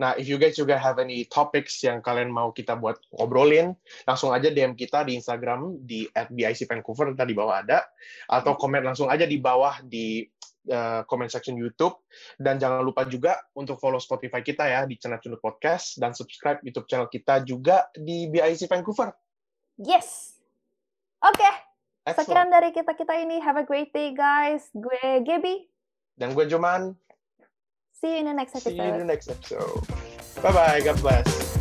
Nah, 0.00 0.16
if 0.16 0.24
you 0.28 0.40
guys 0.40 0.56
juga 0.56 0.78
have 0.78 0.96
any 0.96 1.28
topics 1.28 1.82
yang 1.84 2.00
kalian 2.00 2.32
mau 2.32 2.54
kita 2.54 2.78
buat 2.78 2.96
ngobrolin, 3.12 3.76
langsung 4.08 4.32
aja 4.32 4.48
DM 4.48 4.72
kita 4.78 5.04
di 5.04 5.18
Instagram 5.18 5.82
di 5.84 6.08
@bicvancouver 6.12 7.12
tadi 7.12 7.32
bawah 7.36 7.60
ada, 7.60 7.84
atau 8.30 8.56
komen 8.56 8.86
langsung 8.86 9.12
aja 9.12 9.28
di 9.28 9.36
bawah 9.36 9.84
di 9.84 10.24
uh, 10.70 11.02
comment 11.04 11.28
section 11.28 11.58
YouTube. 11.58 11.98
Dan 12.38 12.56
jangan 12.56 12.80
lupa 12.84 13.04
juga 13.08 13.40
untuk 13.56 13.76
follow 13.76 13.98
Spotify 13.98 14.40
kita 14.40 14.64
ya 14.68 14.86
di 14.86 14.96
channel 14.96 15.18
Cundut 15.20 15.42
Podcast 15.42 15.98
dan 15.98 16.16
subscribe 16.16 16.62
YouTube 16.62 16.86
channel 16.86 17.08
kita 17.10 17.42
juga 17.42 17.88
di 17.96 18.28
BIC 18.30 18.70
Vancouver. 18.70 19.10
Yes. 19.80 20.38
Oke, 21.22 21.46
Excellent. 22.02 22.26
sekian 22.26 22.48
dari 22.50 22.70
kita 22.74 22.92
kita 22.98 23.14
ini. 23.14 23.38
Have 23.38 23.58
a 23.58 23.66
great 23.66 23.94
day 23.94 24.10
guys. 24.10 24.66
Gue 24.74 25.22
Gaby. 25.22 25.70
Dan 26.18 26.34
gue 26.34 26.44
Joman. 26.50 26.98
See 28.02 28.14
you 28.14 28.18
in 28.18 28.24
the 28.24 28.32
next 28.32 28.56
episode. 28.56 28.70
See 28.70 28.76
you 28.76 28.82
in 28.82 28.98
the 28.98 29.04
next 29.04 29.28
episode. 29.30 29.86
Bye 30.42 30.52
bye. 30.52 30.80
God 30.80 31.00
bless. 31.00 31.51